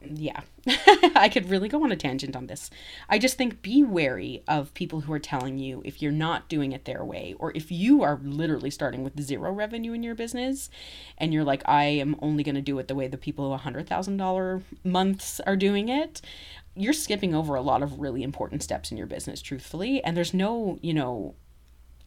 yeah, 0.00 0.42
I 1.16 1.28
could 1.28 1.50
really 1.50 1.68
go 1.68 1.82
on 1.82 1.90
a 1.90 1.96
tangent 1.96 2.36
on 2.36 2.46
this. 2.46 2.70
I 3.08 3.18
just 3.18 3.36
think 3.36 3.62
be 3.62 3.82
wary 3.82 4.42
of 4.46 4.72
people 4.74 5.00
who 5.00 5.12
are 5.12 5.18
telling 5.18 5.58
you 5.58 5.82
if 5.84 6.00
you're 6.00 6.12
not 6.12 6.48
doing 6.48 6.72
it 6.72 6.84
their 6.84 7.04
way, 7.04 7.34
or 7.38 7.52
if 7.54 7.72
you 7.72 8.02
are 8.02 8.20
literally 8.22 8.70
starting 8.70 9.02
with 9.02 9.20
zero 9.20 9.50
revenue 9.50 9.92
in 9.92 10.04
your 10.04 10.14
business 10.14 10.70
and 11.16 11.34
you're 11.34 11.44
like, 11.44 11.62
I 11.66 11.84
am 11.84 12.16
only 12.22 12.44
going 12.44 12.54
to 12.54 12.60
do 12.60 12.78
it 12.78 12.86
the 12.86 12.94
way 12.94 13.08
the 13.08 13.16
people 13.16 13.56
who 13.56 13.70
$100,000 13.70 14.62
months 14.84 15.40
are 15.40 15.56
doing 15.56 15.88
it. 15.88 16.20
You're 16.76 16.92
skipping 16.92 17.34
over 17.34 17.56
a 17.56 17.60
lot 17.62 17.82
of 17.82 17.98
really 17.98 18.22
important 18.22 18.62
steps 18.62 18.92
in 18.92 18.96
your 18.96 19.08
business, 19.08 19.42
truthfully. 19.42 20.02
And 20.04 20.16
there's 20.16 20.32
no, 20.32 20.78
you 20.80 20.94
know, 20.94 21.34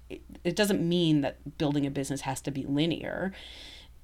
it, 0.09 0.21
it 0.45 0.55
doesn't 0.55 0.87
mean 0.87 1.21
that 1.21 1.57
building 1.57 1.85
a 1.85 1.91
business 1.91 2.21
has 2.21 2.39
to 2.41 2.51
be 2.51 2.63
linear 2.65 3.33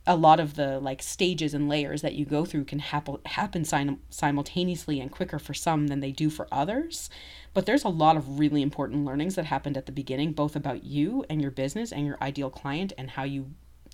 a 0.07 0.15
lot 0.15 0.39
of 0.39 0.55
the 0.55 0.79
like 0.79 1.03
stages 1.03 1.53
and 1.53 1.67
layers 1.67 2.01
that 2.01 2.15
you 2.15 2.25
go 2.25 2.45
through 2.45 2.63
can 2.63 2.79
happen 2.79 3.17
happen 3.25 3.65
sim- 3.65 3.99
simultaneously 4.09 5.01
and 5.01 5.11
quicker 5.11 5.37
for 5.37 5.53
some 5.53 5.87
than 5.87 5.99
they 5.99 6.11
do 6.11 6.29
for 6.29 6.47
others. 6.51 7.09
But 7.53 7.65
there's 7.65 7.83
a 7.83 7.89
lot 7.89 8.15
of 8.15 8.39
really 8.39 8.61
important 8.61 9.03
learnings 9.03 9.35
that 9.35 9.45
happened 9.45 9.75
at 9.75 9.85
the 9.85 9.91
beginning 9.91 10.31
both 10.31 10.55
about 10.55 10.85
you 10.85 11.25
and 11.29 11.41
your 11.41 11.51
business 11.51 11.91
and 11.91 12.05
your 12.05 12.17
ideal 12.21 12.49
client 12.49 12.93
and 12.97 13.11
how 13.11 13.23
you 13.23 13.51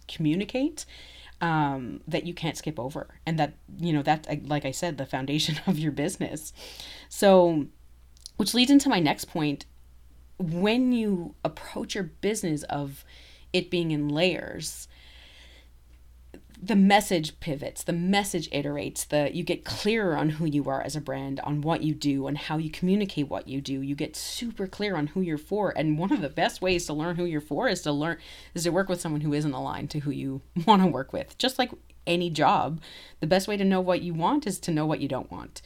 communicate 0.07 0.85
um, 1.41 2.01
that 2.07 2.25
you 2.25 2.33
can't 2.33 2.57
skip 2.57 2.79
over. 2.79 3.19
And 3.25 3.39
that 3.39 3.55
you 3.79 3.91
know 3.91 4.03
that 4.03 4.47
like 4.47 4.65
i 4.65 4.71
said 4.71 4.97
the 4.97 5.07
foundation 5.07 5.59
of 5.67 5.79
your 5.79 5.91
business. 5.91 6.53
So 7.09 7.65
which 8.37 8.53
leads 8.53 8.71
into 8.71 8.87
my 8.87 8.99
next 8.99 9.25
point. 9.25 9.65
When 10.37 10.91
you 10.91 11.35
approach 11.43 11.95
your 11.95 12.03
business 12.03 12.63
of 12.63 13.03
it 13.51 13.69
being 13.69 13.91
in 13.91 14.09
layers 14.09 14.87
the 16.65 16.75
message 16.77 17.37
pivots, 17.41 17.83
the 17.83 17.91
message 17.91 18.49
iterates, 18.51 19.05
the 19.05 19.29
you 19.35 19.43
get 19.43 19.65
clearer 19.65 20.15
on 20.15 20.29
who 20.29 20.45
you 20.45 20.69
are 20.69 20.81
as 20.81 20.95
a 20.95 21.01
brand, 21.01 21.41
on 21.41 21.59
what 21.59 21.83
you 21.83 21.93
do, 21.93 22.25
and 22.25 22.37
how 22.37 22.57
you 22.57 22.69
communicate 22.69 23.27
what 23.27 23.49
you 23.49 23.59
do. 23.59 23.81
You 23.81 23.95
get 23.95 24.15
super 24.15 24.65
clear 24.65 24.95
on 24.95 25.07
who 25.07 25.19
you're 25.19 25.37
for. 25.37 25.73
And 25.75 25.97
one 25.97 26.13
of 26.13 26.21
the 26.21 26.29
best 26.29 26.61
ways 26.61 26.85
to 26.85 26.93
learn 26.93 27.17
who 27.17 27.25
you're 27.25 27.41
for 27.41 27.67
is 27.67 27.81
to 27.81 27.91
learn 27.91 28.17
is 28.53 28.63
to 28.63 28.69
work 28.69 28.87
with 28.87 29.01
someone 29.01 29.21
who 29.21 29.33
isn't 29.33 29.51
aligned 29.51 29.89
to 29.91 29.99
who 29.99 30.11
you 30.11 30.41
want 30.65 30.81
to 30.81 30.87
work 30.87 31.11
with. 31.11 31.37
Just 31.37 31.59
like 31.59 31.71
any 32.07 32.29
job, 32.29 32.81
the 33.19 33.27
best 33.27 33.47
way 33.47 33.57
to 33.57 33.65
know 33.65 33.81
what 33.81 34.01
you 34.01 34.13
want 34.13 34.47
is 34.47 34.57
to 34.59 34.71
know 34.71 34.85
what 34.85 35.01
you 35.01 35.09
don't 35.09 35.31
want. 35.31 35.61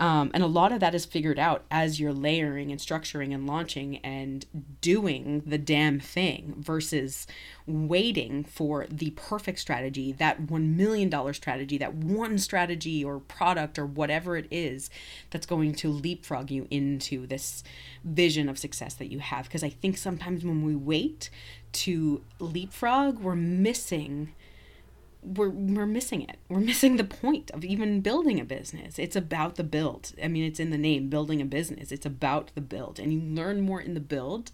Um, 0.00 0.30
and 0.32 0.42
a 0.42 0.46
lot 0.46 0.72
of 0.72 0.80
that 0.80 0.94
is 0.94 1.04
figured 1.04 1.38
out 1.38 1.66
as 1.70 2.00
you're 2.00 2.14
layering 2.14 2.70
and 2.70 2.80
structuring 2.80 3.34
and 3.34 3.46
launching 3.46 3.98
and 3.98 4.46
doing 4.80 5.42
the 5.44 5.58
damn 5.58 6.00
thing 6.00 6.54
versus 6.56 7.26
waiting 7.66 8.42
for 8.42 8.86
the 8.90 9.10
perfect 9.10 9.58
strategy, 9.58 10.10
that 10.12 10.46
$1 10.46 10.74
million 10.74 11.34
strategy, 11.34 11.76
that 11.76 11.94
one 11.94 12.38
strategy 12.38 13.04
or 13.04 13.20
product 13.20 13.78
or 13.78 13.84
whatever 13.84 14.38
it 14.38 14.46
is 14.50 14.88
that's 15.28 15.44
going 15.44 15.74
to 15.74 15.90
leapfrog 15.90 16.50
you 16.50 16.66
into 16.70 17.26
this 17.26 17.62
vision 18.02 18.48
of 18.48 18.58
success 18.58 18.94
that 18.94 19.12
you 19.12 19.18
have. 19.18 19.44
Because 19.44 19.62
I 19.62 19.68
think 19.68 19.98
sometimes 19.98 20.46
when 20.46 20.64
we 20.64 20.74
wait 20.74 21.28
to 21.72 22.22
leapfrog, 22.38 23.18
we're 23.18 23.36
missing 23.36 24.32
we're 25.22 25.50
we're 25.50 25.86
missing 25.86 26.22
it. 26.22 26.38
We're 26.48 26.60
missing 26.60 26.96
the 26.96 27.04
point 27.04 27.50
of 27.50 27.64
even 27.64 28.00
building 28.00 28.40
a 28.40 28.44
business. 28.44 28.98
It's 28.98 29.16
about 29.16 29.56
the 29.56 29.64
build. 29.64 30.12
I 30.22 30.28
mean, 30.28 30.44
it's 30.44 30.60
in 30.60 30.70
the 30.70 30.78
name, 30.78 31.08
building 31.08 31.40
a 31.40 31.44
business. 31.44 31.92
It's 31.92 32.06
about 32.06 32.50
the 32.54 32.60
build, 32.60 32.98
and 32.98 33.12
you 33.12 33.20
learn 33.20 33.60
more 33.60 33.80
in 33.80 33.94
the 33.94 34.00
build, 34.00 34.50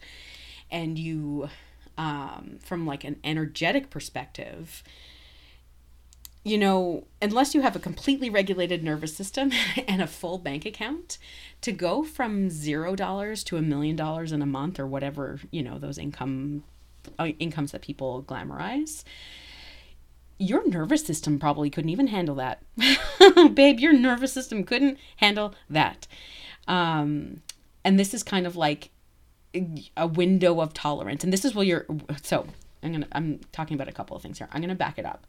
and 0.70 0.98
you, 0.98 1.48
um, 1.96 2.58
from 2.62 2.86
like 2.86 3.04
an 3.04 3.16
energetic 3.24 3.90
perspective. 3.90 4.82
You 6.42 6.58
know, 6.58 7.08
unless 7.20 7.56
you 7.56 7.62
have 7.62 7.74
a 7.74 7.80
completely 7.80 8.30
regulated 8.30 8.84
nervous 8.84 9.16
system 9.16 9.50
and 9.88 10.00
a 10.00 10.06
full 10.06 10.38
bank 10.38 10.64
account, 10.64 11.18
to 11.60 11.72
go 11.72 12.04
from 12.04 12.50
zero 12.50 12.94
dollars 12.94 13.42
to 13.44 13.56
a 13.56 13.62
million 13.62 13.96
dollars 13.96 14.32
in 14.32 14.42
a 14.42 14.46
month 14.46 14.78
or 14.78 14.86
whatever 14.86 15.40
you 15.50 15.62
know 15.62 15.78
those 15.78 15.98
income 15.98 16.62
uh, 17.18 17.26
incomes 17.40 17.72
that 17.72 17.82
people 17.82 18.22
glamorize 18.22 19.02
your 20.38 20.68
nervous 20.68 21.04
system 21.04 21.38
probably 21.38 21.70
couldn't 21.70 21.90
even 21.90 22.08
handle 22.08 22.34
that. 22.36 22.62
Babe, 23.54 23.80
your 23.80 23.92
nervous 23.92 24.32
system 24.32 24.64
couldn't 24.64 24.98
handle 25.16 25.54
that. 25.70 26.06
Um, 26.68 27.42
and 27.84 27.98
this 27.98 28.12
is 28.12 28.22
kind 28.22 28.46
of 28.46 28.56
like 28.56 28.90
a 29.96 30.06
window 30.06 30.60
of 30.60 30.74
tolerance. 30.74 31.24
And 31.24 31.32
this 31.32 31.44
is 31.44 31.54
where 31.54 31.64
you're 31.64 31.86
so 32.22 32.46
I'm 32.82 32.92
gonna 32.92 33.08
I'm 33.12 33.40
talking 33.52 33.74
about 33.74 33.88
a 33.88 33.92
couple 33.92 34.16
of 34.16 34.22
things 34.22 34.38
here. 34.38 34.48
I'm 34.52 34.60
gonna 34.60 34.74
back 34.74 34.98
it 34.98 35.06
up. 35.06 35.26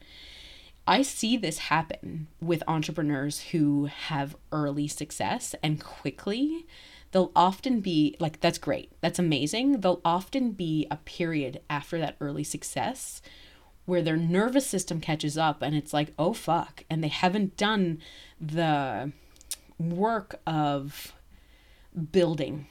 I 0.86 1.02
see 1.02 1.36
this 1.36 1.58
happen 1.58 2.28
with 2.40 2.64
entrepreneurs 2.68 3.42
who 3.52 3.86
have 3.86 4.38
early 4.52 4.88
success 4.88 5.54
and 5.62 5.84
quickly 5.84 6.66
they'll 7.12 7.32
often 7.36 7.80
be 7.80 8.16
like 8.20 8.40
that's 8.42 8.58
great. 8.58 8.92
That's 9.02 9.20
amazing. 9.20 9.82
There'll 9.82 10.02
often 10.04 10.52
be 10.52 10.88
a 10.92 10.98
period 10.98 11.62
after 11.70 11.98
that 12.00 12.18
early 12.20 12.44
success 12.44 13.22
where 13.88 14.02
their 14.02 14.18
nervous 14.18 14.68
system 14.68 15.00
catches 15.00 15.38
up 15.38 15.62
and 15.62 15.74
it's 15.74 15.94
like, 15.94 16.14
oh 16.20 16.34
fuck. 16.34 16.84
And 16.90 17.02
they 17.02 17.08
haven't 17.08 17.56
done 17.56 18.00
the 18.40 19.14
work 19.80 20.40
of 20.46 21.14
building 22.12 22.68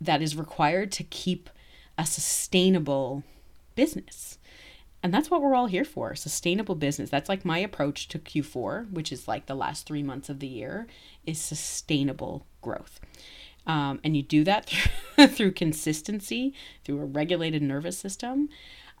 that 0.00 0.22
is 0.22 0.36
required 0.36 0.92
to 0.92 1.02
keep 1.02 1.50
a 1.98 2.06
sustainable 2.06 3.24
business. 3.74 4.38
And 5.02 5.12
that's 5.12 5.28
what 5.28 5.42
we're 5.42 5.56
all 5.56 5.66
here 5.66 5.84
for 5.84 6.14
sustainable 6.14 6.76
business. 6.76 7.10
That's 7.10 7.28
like 7.28 7.44
my 7.44 7.58
approach 7.58 8.06
to 8.08 8.20
Q4, 8.20 8.92
which 8.92 9.10
is 9.10 9.26
like 9.26 9.46
the 9.46 9.56
last 9.56 9.86
three 9.86 10.04
months 10.04 10.28
of 10.28 10.38
the 10.38 10.46
year, 10.46 10.86
is 11.26 11.40
sustainable 11.40 12.46
growth. 12.62 13.00
Um, 13.66 13.98
and 14.04 14.16
you 14.16 14.22
do 14.22 14.44
that 14.44 14.66
through, 15.16 15.26
through 15.26 15.52
consistency, 15.52 16.54
through 16.84 17.00
a 17.00 17.06
regulated 17.06 17.60
nervous 17.60 17.98
system, 17.98 18.48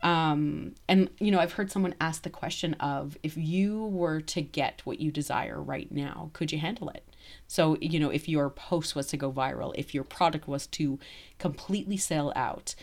um, 0.02 0.74
and, 0.88 1.10
you 1.18 1.30
know, 1.30 1.38
I've 1.38 1.52
heard 1.52 1.70
someone 1.70 1.94
ask 2.00 2.22
the 2.22 2.30
question 2.30 2.74
of 2.74 3.18
if 3.22 3.36
you 3.36 3.84
were 3.86 4.20
to 4.22 4.40
get 4.40 4.80
what 4.84 5.00
you 5.00 5.10
desire 5.10 5.60
right 5.60 5.90
now, 5.92 6.30
could 6.32 6.52
you 6.52 6.58
handle 6.58 6.88
it? 6.88 7.06
So, 7.46 7.76
you 7.80 8.00
know, 8.00 8.10
if 8.10 8.28
your 8.28 8.48
post 8.48 8.96
was 8.96 9.06
to 9.08 9.16
go 9.16 9.30
viral, 9.30 9.72
if 9.76 9.94
your 9.94 10.04
product 10.04 10.48
was 10.48 10.66
to 10.68 10.98
completely 11.38 11.96
sell 11.98 12.32
out 12.34 12.74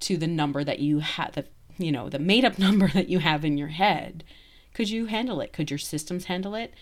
to 0.00 0.16
the 0.16 0.26
number 0.26 0.64
that 0.64 0.78
you 0.78 1.00
had, 1.00 1.34
the, 1.34 1.46
you 1.78 1.92
know, 1.92 2.08
the 2.08 2.18
made 2.18 2.44
up 2.44 2.58
number 2.58 2.88
that 2.88 3.08
you 3.08 3.18
have 3.18 3.44
in 3.44 3.58
your 3.58 3.68
head, 3.68 4.24
could 4.72 4.88
you 4.88 5.06
handle 5.06 5.40
it? 5.42 5.52
Could 5.52 5.70
your 5.70 5.78
systems 5.78 6.24
handle 6.24 6.54
it? 6.54 6.72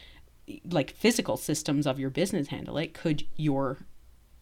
Like 0.64 0.92
physical 0.92 1.36
systems 1.36 1.86
of 1.86 1.98
your 1.98 2.10
business 2.10 2.48
handle 2.48 2.78
it? 2.78 2.94
Could 2.94 3.24
your 3.36 3.78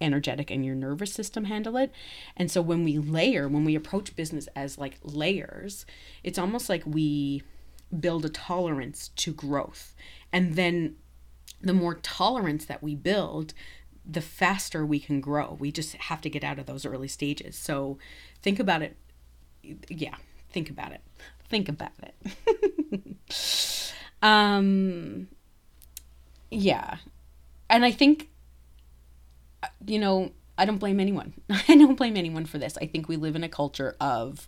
energetic 0.00 0.50
and 0.50 0.64
your 0.64 0.74
nervous 0.74 1.12
system 1.12 1.44
handle 1.44 1.76
it. 1.76 1.92
And 2.36 2.50
so 2.50 2.62
when 2.62 2.84
we 2.84 2.98
layer, 2.98 3.48
when 3.48 3.64
we 3.64 3.74
approach 3.74 4.14
business 4.16 4.48
as 4.54 4.78
like 4.78 4.98
layers, 5.02 5.86
it's 6.22 6.38
almost 6.38 6.68
like 6.68 6.82
we 6.86 7.42
build 7.98 8.24
a 8.24 8.28
tolerance 8.28 9.08
to 9.16 9.32
growth. 9.32 9.94
And 10.32 10.54
then 10.56 10.96
the 11.60 11.72
more 11.72 11.94
tolerance 11.96 12.64
that 12.66 12.82
we 12.82 12.94
build, 12.94 13.54
the 14.06 14.20
faster 14.20 14.86
we 14.86 15.00
can 15.00 15.20
grow. 15.20 15.56
We 15.58 15.72
just 15.72 15.94
have 15.94 16.20
to 16.22 16.30
get 16.30 16.44
out 16.44 16.58
of 16.58 16.66
those 16.66 16.86
early 16.86 17.08
stages. 17.08 17.56
So 17.56 17.98
think 18.42 18.58
about 18.58 18.82
it. 18.82 18.96
Yeah, 19.88 20.16
think 20.50 20.70
about 20.70 20.92
it. 20.92 21.02
Think 21.48 21.68
about 21.68 21.92
it. 22.02 23.92
um 24.22 25.28
yeah. 26.50 26.96
And 27.68 27.84
I 27.84 27.90
think 27.90 28.30
you 29.86 29.98
know, 29.98 30.32
I 30.56 30.64
don't 30.64 30.78
blame 30.78 31.00
anyone. 31.00 31.34
I 31.50 31.76
don't 31.76 31.96
blame 31.96 32.16
anyone 32.16 32.44
for 32.44 32.58
this. 32.58 32.76
I 32.80 32.86
think 32.86 33.08
we 33.08 33.16
live 33.16 33.36
in 33.36 33.44
a 33.44 33.48
culture 33.48 33.96
of 34.00 34.46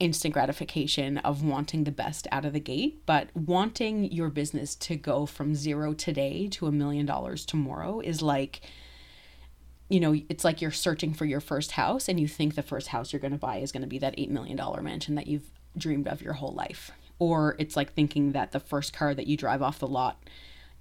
instant 0.00 0.34
gratification, 0.34 1.18
of 1.18 1.44
wanting 1.44 1.84
the 1.84 1.92
best 1.92 2.26
out 2.32 2.44
of 2.44 2.52
the 2.52 2.60
gate, 2.60 3.06
but 3.06 3.28
wanting 3.36 4.10
your 4.10 4.30
business 4.30 4.74
to 4.74 4.96
go 4.96 5.26
from 5.26 5.54
zero 5.54 5.92
today 5.92 6.48
to 6.48 6.66
a 6.66 6.72
million 6.72 7.06
dollars 7.06 7.46
tomorrow 7.46 8.00
is 8.00 8.20
like, 8.20 8.62
you 9.88 10.00
know, 10.00 10.16
it's 10.28 10.44
like 10.44 10.60
you're 10.60 10.72
searching 10.72 11.14
for 11.14 11.24
your 11.24 11.40
first 11.40 11.72
house 11.72 12.08
and 12.08 12.18
you 12.18 12.26
think 12.26 12.56
the 12.56 12.62
first 12.62 12.88
house 12.88 13.12
you're 13.12 13.20
going 13.20 13.32
to 13.32 13.38
buy 13.38 13.58
is 13.58 13.70
going 13.70 13.82
to 13.82 13.88
be 13.88 13.98
that 13.98 14.16
$8 14.16 14.28
million 14.28 14.58
mansion 14.82 15.14
that 15.14 15.28
you've 15.28 15.50
dreamed 15.78 16.08
of 16.08 16.20
your 16.20 16.32
whole 16.32 16.52
life. 16.52 16.90
Or 17.20 17.54
it's 17.60 17.76
like 17.76 17.92
thinking 17.92 18.32
that 18.32 18.50
the 18.50 18.58
first 18.58 18.92
car 18.92 19.14
that 19.14 19.28
you 19.28 19.36
drive 19.36 19.62
off 19.62 19.78
the 19.78 19.86
lot 19.86 20.20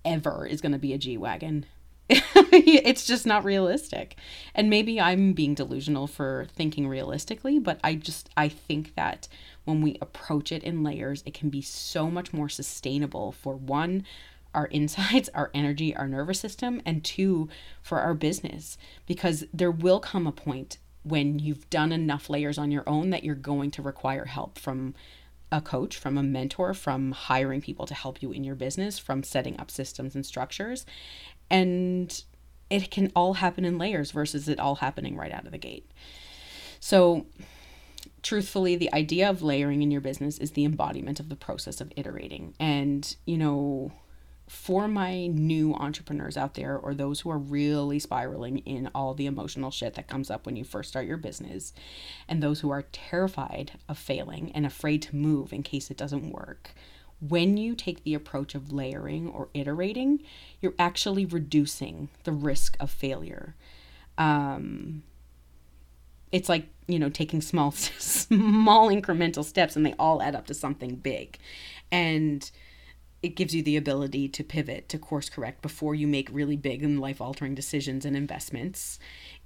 ever 0.03 0.47
is 0.47 0.61
going 0.61 0.71
to 0.71 0.79
be 0.79 0.93
a 0.93 0.97
G 0.97 1.15
Wagon 1.15 1.67
it's 2.51 3.05
just 3.05 3.25
not 3.25 3.43
realistic. 3.43 4.15
And 4.53 4.69
maybe 4.69 4.99
I'm 4.99 5.33
being 5.33 5.55
delusional 5.55 6.07
for 6.07 6.47
thinking 6.55 6.87
realistically, 6.87 7.59
but 7.59 7.79
I 7.83 7.95
just 7.95 8.29
I 8.35 8.49
think 8.49 8.95
that 8.95 9.27
when 9.65 9.81
we 9.81 9.97
approach 10.01 10.51
it 10.51 10.63
in 10.63 10.83
layers, 10.83 11.23
it 11.25 11.33
can 11.33 11.49
be 11.49 11.61
so 11.61 12.09
much 12.09 12.33
more 12.33 12.49
sustainable 12.49 13.31
for 13.31 13.55
one 13.55 14.05
our 14.53 14.65
insides, 14.65 15.29
our 15.33 15.49
energy, 15.53 15.95
our 15.95 16.07
nervous 16.07 16.39
system, 16.39 16.81
and 16.85 17.03
two, 17.03 17.49
for 17.81 17.99
our 17.99 18.13
business. 18.13 18.77
Because 19.05 19.45
there 19.53 19.71
will 19.71 19.99
come 19.99 20.27
a 20.27 20.31
point 20.31 20.77
when 21.03 21.39
you've 21.39 21.69
done 21.69 21.91
enough 21.91 22.29
layers 22.29 22.57
on 22.57 22.71
your 22.71 22.87
own 22.87 23.09
that 23.09 23.23
you're 23.23 23.33
going 23.35 23.71
to 23.71 23.81
require 23.81 24.25
help 24.25 24.59
from 24.59 24.93
a 25.51 25.61
coach, 25.61 25.97
from 25.97 26.17
a 26.17 26.23
mentor, 26.23 26.73
from 26.73 27.11
hiring 27.11 27.59
people 27.59 27.85
to 27.85 27.93
help 27.93 28.21
you 28.21 28.31
in 28.31 28.43
your 28.43 28.55
business, 28.55 28.97
from 28.97 29.21
setting 29.21 29.59
up 29.59 29.69
systems 29.69 30.15
and 30.15 30.25
structures. 30.25 30.85
And 31.51 32.23
it 32.69 32.89
can 32.89 33.11
all 33.15 33.33
happen 33.33 33.65
in 33.65 33.77
layers 33.77 34.11
versus 34.11 34.47
it 34.47 34.59
all 34.59 34.75
happening 34.75 35.17
right 35.17 35.31
out 35.31 35.45
of 35.45 35.51
the 35.51 35.57
gate. 35.57 35.91
So, 36.79 37.27
truthfully, 38.23 38.75
the 38.77 38.91
idea 38.93 39.29
of 39.29 39.43
layering 39.43 39.83
in 39.83 39.91
your 39.91 40.01
business 40.01 40.37
is 40.37 40.51
the 40.51 40.65
embodiment 40.65 41.19
of 41.19 41.29
the 41.29 41.35
process 41.35 41.81
of 41.81 41.91
iterating. 41.95 42.55
And, 42.59 43.15
you 43.25 43.37
know, 43.37 43.91
for 44.47 44.87
my 44.87 45.27
new 45.27 45.73
entrepreneurs 45.75 46.37
out 46.37 46.55
there 46.55 46.77
or 46.77 46.93
those 46.93 47.21
who 47.21 47.29
are 47.29 47.37
really 47.37 47.99
spiraling 47.99 48.59
in 48.59 48.89
all 48.95 49.13
the 49.13 49.25
emotional 49.25 49.71
shit 49.71 49.93
that 49.95 50.07
comes 50.07 50.29
up 50.29 50.45
when 50.45 50.55
you 50.55 50.63
first 50.63 50.89
start 50.89 51.05
your 51.05 51.17
business, 51.17 51.73
and 52.27 52.41
those 52.41 52.61
who 52.61 52.69
are 52.69 52.83
terrified 52.91 53.71
of 53.87 53.97
failing 53.97 54.51
and 54.53 54.65
afraid 54.65 55.01
to 55.01 55.15
move 55.15 55.53
in 55.53 55.63
case 55.63 55.91
it 55.91 55.97
doesn't 55.97 56.31
work, 56.31 56.71
when 57.27 57.57
you 57.57 57.75
take 57.75 58.03
the 58.03 58.13
approach 58.13 58.55
of 58.55 58.71
layering 58.71 59.27
or 59.29 59.49
iterating, 59.53 60.21
you're 60.59 60.73
actually 60.79 61.25
reducing 61.25 62.09
the 62.23 62.31
risk 62.31 62.75
of 62.79 62.89
failure. 62.89 63.55
Um, 64.17 65.03
it's 66.31 66.49
like 66.49 66.67
you 66.87 66.99
know 66.99 67.09
taking 67.09 67.41
small 67.41 67.71
small 67.71 68.89
incremental 68.89 69.43
steps 69.43 69.75
and 69.75 69.85
they 69.85 69.93
all 69.99 70.21
add 70.21 70.35
up 70.35 70.47
to 70.47 70.53
something 70.53 70.95
big 70.95 71.37
and 71.91 72.51
it 73.21 73.35
gives 73.35 73.53
you 73.53 73.61
the 73.61 73.77
ability 73.77 74.27
to 74.27 74.43
pivot 74.43 74.89
to 74.89 74.97
course 74.97 75.29
correct 75.29 75.61
before 75.61 75.93
you 75.93 76.07
make 76.07 76.27
really 76.31 76.57
big 76.57 76.83
and 76.83 76.99
life 76.99 77.21
altering 77.21 77.53
decisions 77.53 78.05
and 78.05 78.15
investments 78.15 78.97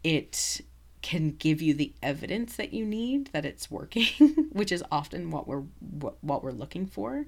it 0.04 0.62
can 1.06 1.36
give 1.36 1.62
you 1.62 1.72
the 1.76 1.94
evidence 2.02 2.56
that 2.56 2.74
you 2.74 2.84
need 2.84 3.28
that 3.28 3.46
it's 3.46 3.70
working 3.70 4.48
which 4.52 4.72
is 4.72 4.84
often 4.92 5.30
what 5.30 5.48
we're 5.48 5.62
what, 5.80 6.16
what 6.24 6.44
we're 6.44 6.52
looking 6.52 6.88
for 6.88 7.28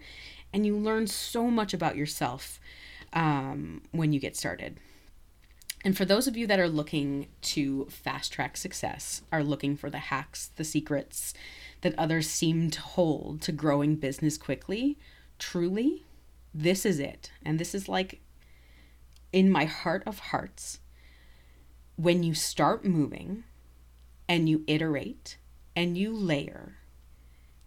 and 0.51 0.65
you 0.65 0.75
learn 0.75 1.05
so 1.05 1.51
much 1.51 1.75
about 1.75 1.95
yourself 1.95 2.59
um, 3.13 3.83
when 3.91 4.11
you 4.11 4.19
get 4.19 4.35
started 4.35 4.79
and 5.85 5.95
for 5.95 6.05
those 6.05 6.25
of 6.25 6.35
you 6.35 6.47
that 6.47 6.59
are 6.59 6.67
looking 6.67 7.27
to 7.43 7.85
fast 7.85 8.33
track 8.33 8.57
success, 8.57 9.21
are 9.31 9.43
looking 9.43 9.77
for 9.77 9.91
the 9.91 9.99
hacks, 9.99 10.49
the 10.55 10.63
secrets 10.63 11.35
that 11.81 11.93
others 11.99 12.27
seem 12.27 12.71
to 12.71 12.81
hold 12.81 13.41
to 13.43 13.51
growing 13.51 13.95
business 13.95 14.39
quickly, 14.39 14.97
truly, 15.37 16.03
this 16.51 16.83
is 16.83 16.99
it. 16.99 17.31
And 17.45 17.59
this 17.59 17.75
is 17.75 17.87
like 17.87 18.21
in 19.31 19.51
my 19.51 19.65
heart 19.65 20.01
of 20.07 20.19
hearts. 20.19 20.79
When 21.95 22.23
you 22.23 22.33
start 22.33 22.83
moving 22.83 23.43
and 24.27 24.49
you 24.49 24.63
iterate 24.67 25.37
and 25.75 25.97
you 25.97 26.13
layer, 26.13 26.77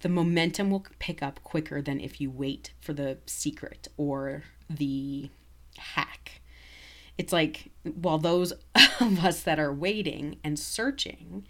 the 0.00 0.08
momentum 0.08 0.70
will 0.70 0.84
pick 0.98 1.22
up 1.22 1.42
quicker 1.42 1.80
than 1.80 2.00
if 2.00 2.20
you 2.20 2.30
wait 2.30 2.72
for 2.80 2.92
the 2.92 3.18
secret 3.26 3.88
or 3.96 4.44
the 4.68 5.30
hack. 5.76 6.40
It's 7.18 7.32
like 7.32 7.70
while 7.82 8.18
those 8.18 8.52
of 9.00 9.24
us 9.24 9.42
that 9.42 9.58
are 9.58 9.72
waiting 9.72 10.38
and 10.42 10.58
searching 10.58 11.46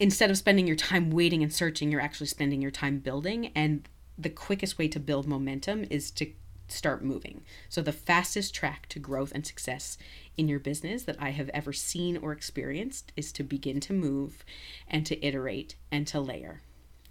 instead 0.00 0.30
of 0.30 0.38
spending 0.38 0.66
your 0.66 0.76
time 0.76 1.10
waiting 1.10 1.42
and 1.42 1.52
searching 1.52 1.90
you're 1.90 2.00
actually 2.00 2.28
spending 2.28 2.62
your 2.62 2.70
time 2.70 2.98
building. 2.98 3.46
And 3.54 3.88
the 4.16 4.30
quickest 4.30 4.78
way 4.78 4.88
to 4.88 5.00
build 5.00 5.26
momentum 5.26 5.84
is 5.90 6.10
to 6.12 6.30
start 6.68 7.02
moving 7.02 7.42
so 7.68 7.80
the 7.80 7.92
fastest 7.92 8.54
track 8.54 8.86
to 8.88 8.98
growth 8.98 9.32
and 9.34 9.46
success 9.46 9.98
in 10.36 10.48
your 10.48 10.60
business 10.60 11.04
that 11.04 11.16
i 11.20 11.30
have 11.30 11.50
ever 11.50 11.72
seen 11.72 12.16
or 12.16 12.32
experienced 12.32 13.12
is 13.16 13.32
to 13.32 13.42
begin 13.42 13.80
to 13.80 13.92
move 13.92 14.44
and 14.88 15.06
to 15.06 15.24
iterate 15.24 15.76
and 15.90 16.06
to 16.06 16.20
layer 16.20 16.62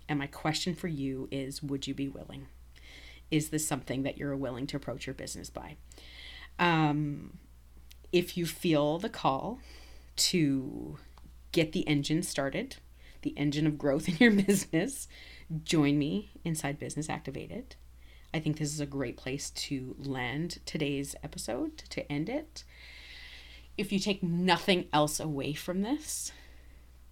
and 0.07 0.19
my 0.19 0.27
question 0.27 0.73
for 0.73 0.87
you 0.87 1.27
is 1.31 1.61
would 1.63 1.87
you 1.87 1.93
be 1.93 2.07
willing 2.07 2.47
is 3.31 3.49
this 3.49 3.67
something 3.67 4.03
that 4.03 4.17
you're 4.17 4.35
willing 4.35 4.67
to 4.67 4.77
approach 4.77 5.05
your 5.05 5.13
business 5.13 5.49
by? 5.49 5.75
Um, 6.59 7.37
if 8.11 8.37
you 8.37 8.45
feel 8.45 8.99
the 8.99 9.09
call 9.09 9.59
to 10.17 10.97
get 11.51 11.73
the 11.73 11.87
engine 11.87 12.23
started, 12.23 12.77
the 13.21 13.37
engine 13.37 13.67
of 13.67 13.77
growth 13.77 14.07
in 14.07 14.15
your 14.17 14.31
business, 14.45 15.07
join 15.63 15.97
me 15.99 16.31
inside 16.43 16.79
Business 16.79 17.09
Activated. 17.09 17.75
I 18.33 18.39
think 18.39 18.57
this 18.57 18.73
is 18.73 18.79
a 18.79 18.85
great 18.85 19.17
place 19.17 19.49
to 19.51 19.95
land 19.97 20.59
today's 20.65 21.15
episode, 21.23 21.77
to 21.89 22.11
end 22.11 22.29
it. 22.29 22.63
If 23.77 23.91
you 23.91 23.99
take 23.99 24.21
nothing 24.21 24.87
else 24.91 25.19
away 25.19 25.53
from 25.53 25.81
this, 25.81 26.31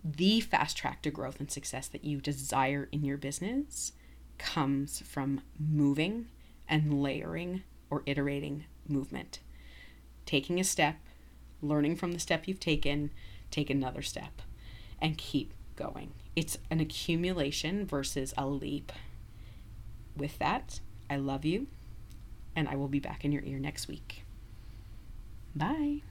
the 0.04 0.39
fast 0.39 0.78
track 0.78 1.01
to 1.04 1.12
growth 1.12 1.39
and 1.39 1.49
success 1.49 1.88
that 1.88 2.04
you 2.04 2.21
desire 2.21 2.89
in 2.91 3.04
your 3.04 3.17
business 3.17 3.93
comes 4.38 5.01
from 5.01 5.41
moving 5.58 6.28
and 6.67 7.01
layering 7.01 7.63
or 7.89 8.04
iterating 8.06 8.65
movement. 8.88 9.39
Taking 10.25 10.60
a 10.60 10.63
step, 10.63 10.97
learning 11.62 11.95
from 11.95 12.12
the 12.12 12.19
step 12.19 12.47
you've 12.47 12.60
taken, 12.60 13.12
take 13.51 13.69
another 13.69 14.01
step, 14.01 14.41
and 15.01 15.17
keep 15.17 15.54
going. 15.75 16.12
It's 16.36 16.58
an 16.69 16.80
accumulation 16.80 17.86
versus 17.86 18.34
a 18.38 18.45
leap. 18.45 18.91
With 20.15 20.38
that, 20.39 20.80
I 21.10 21.18
love 21.18 21.46
you, 21.46 21.68
and 22.56 22.68
I 22.68 22.76
will 22.76 22.88
be 22.88 23.00
back 23.00 23.26
in 23.26 23.32
your 23.32 23.44
ear 23.44 23.60
next 23.60 23.88
week. 23.88 24.24
Bye. 25.56 26.02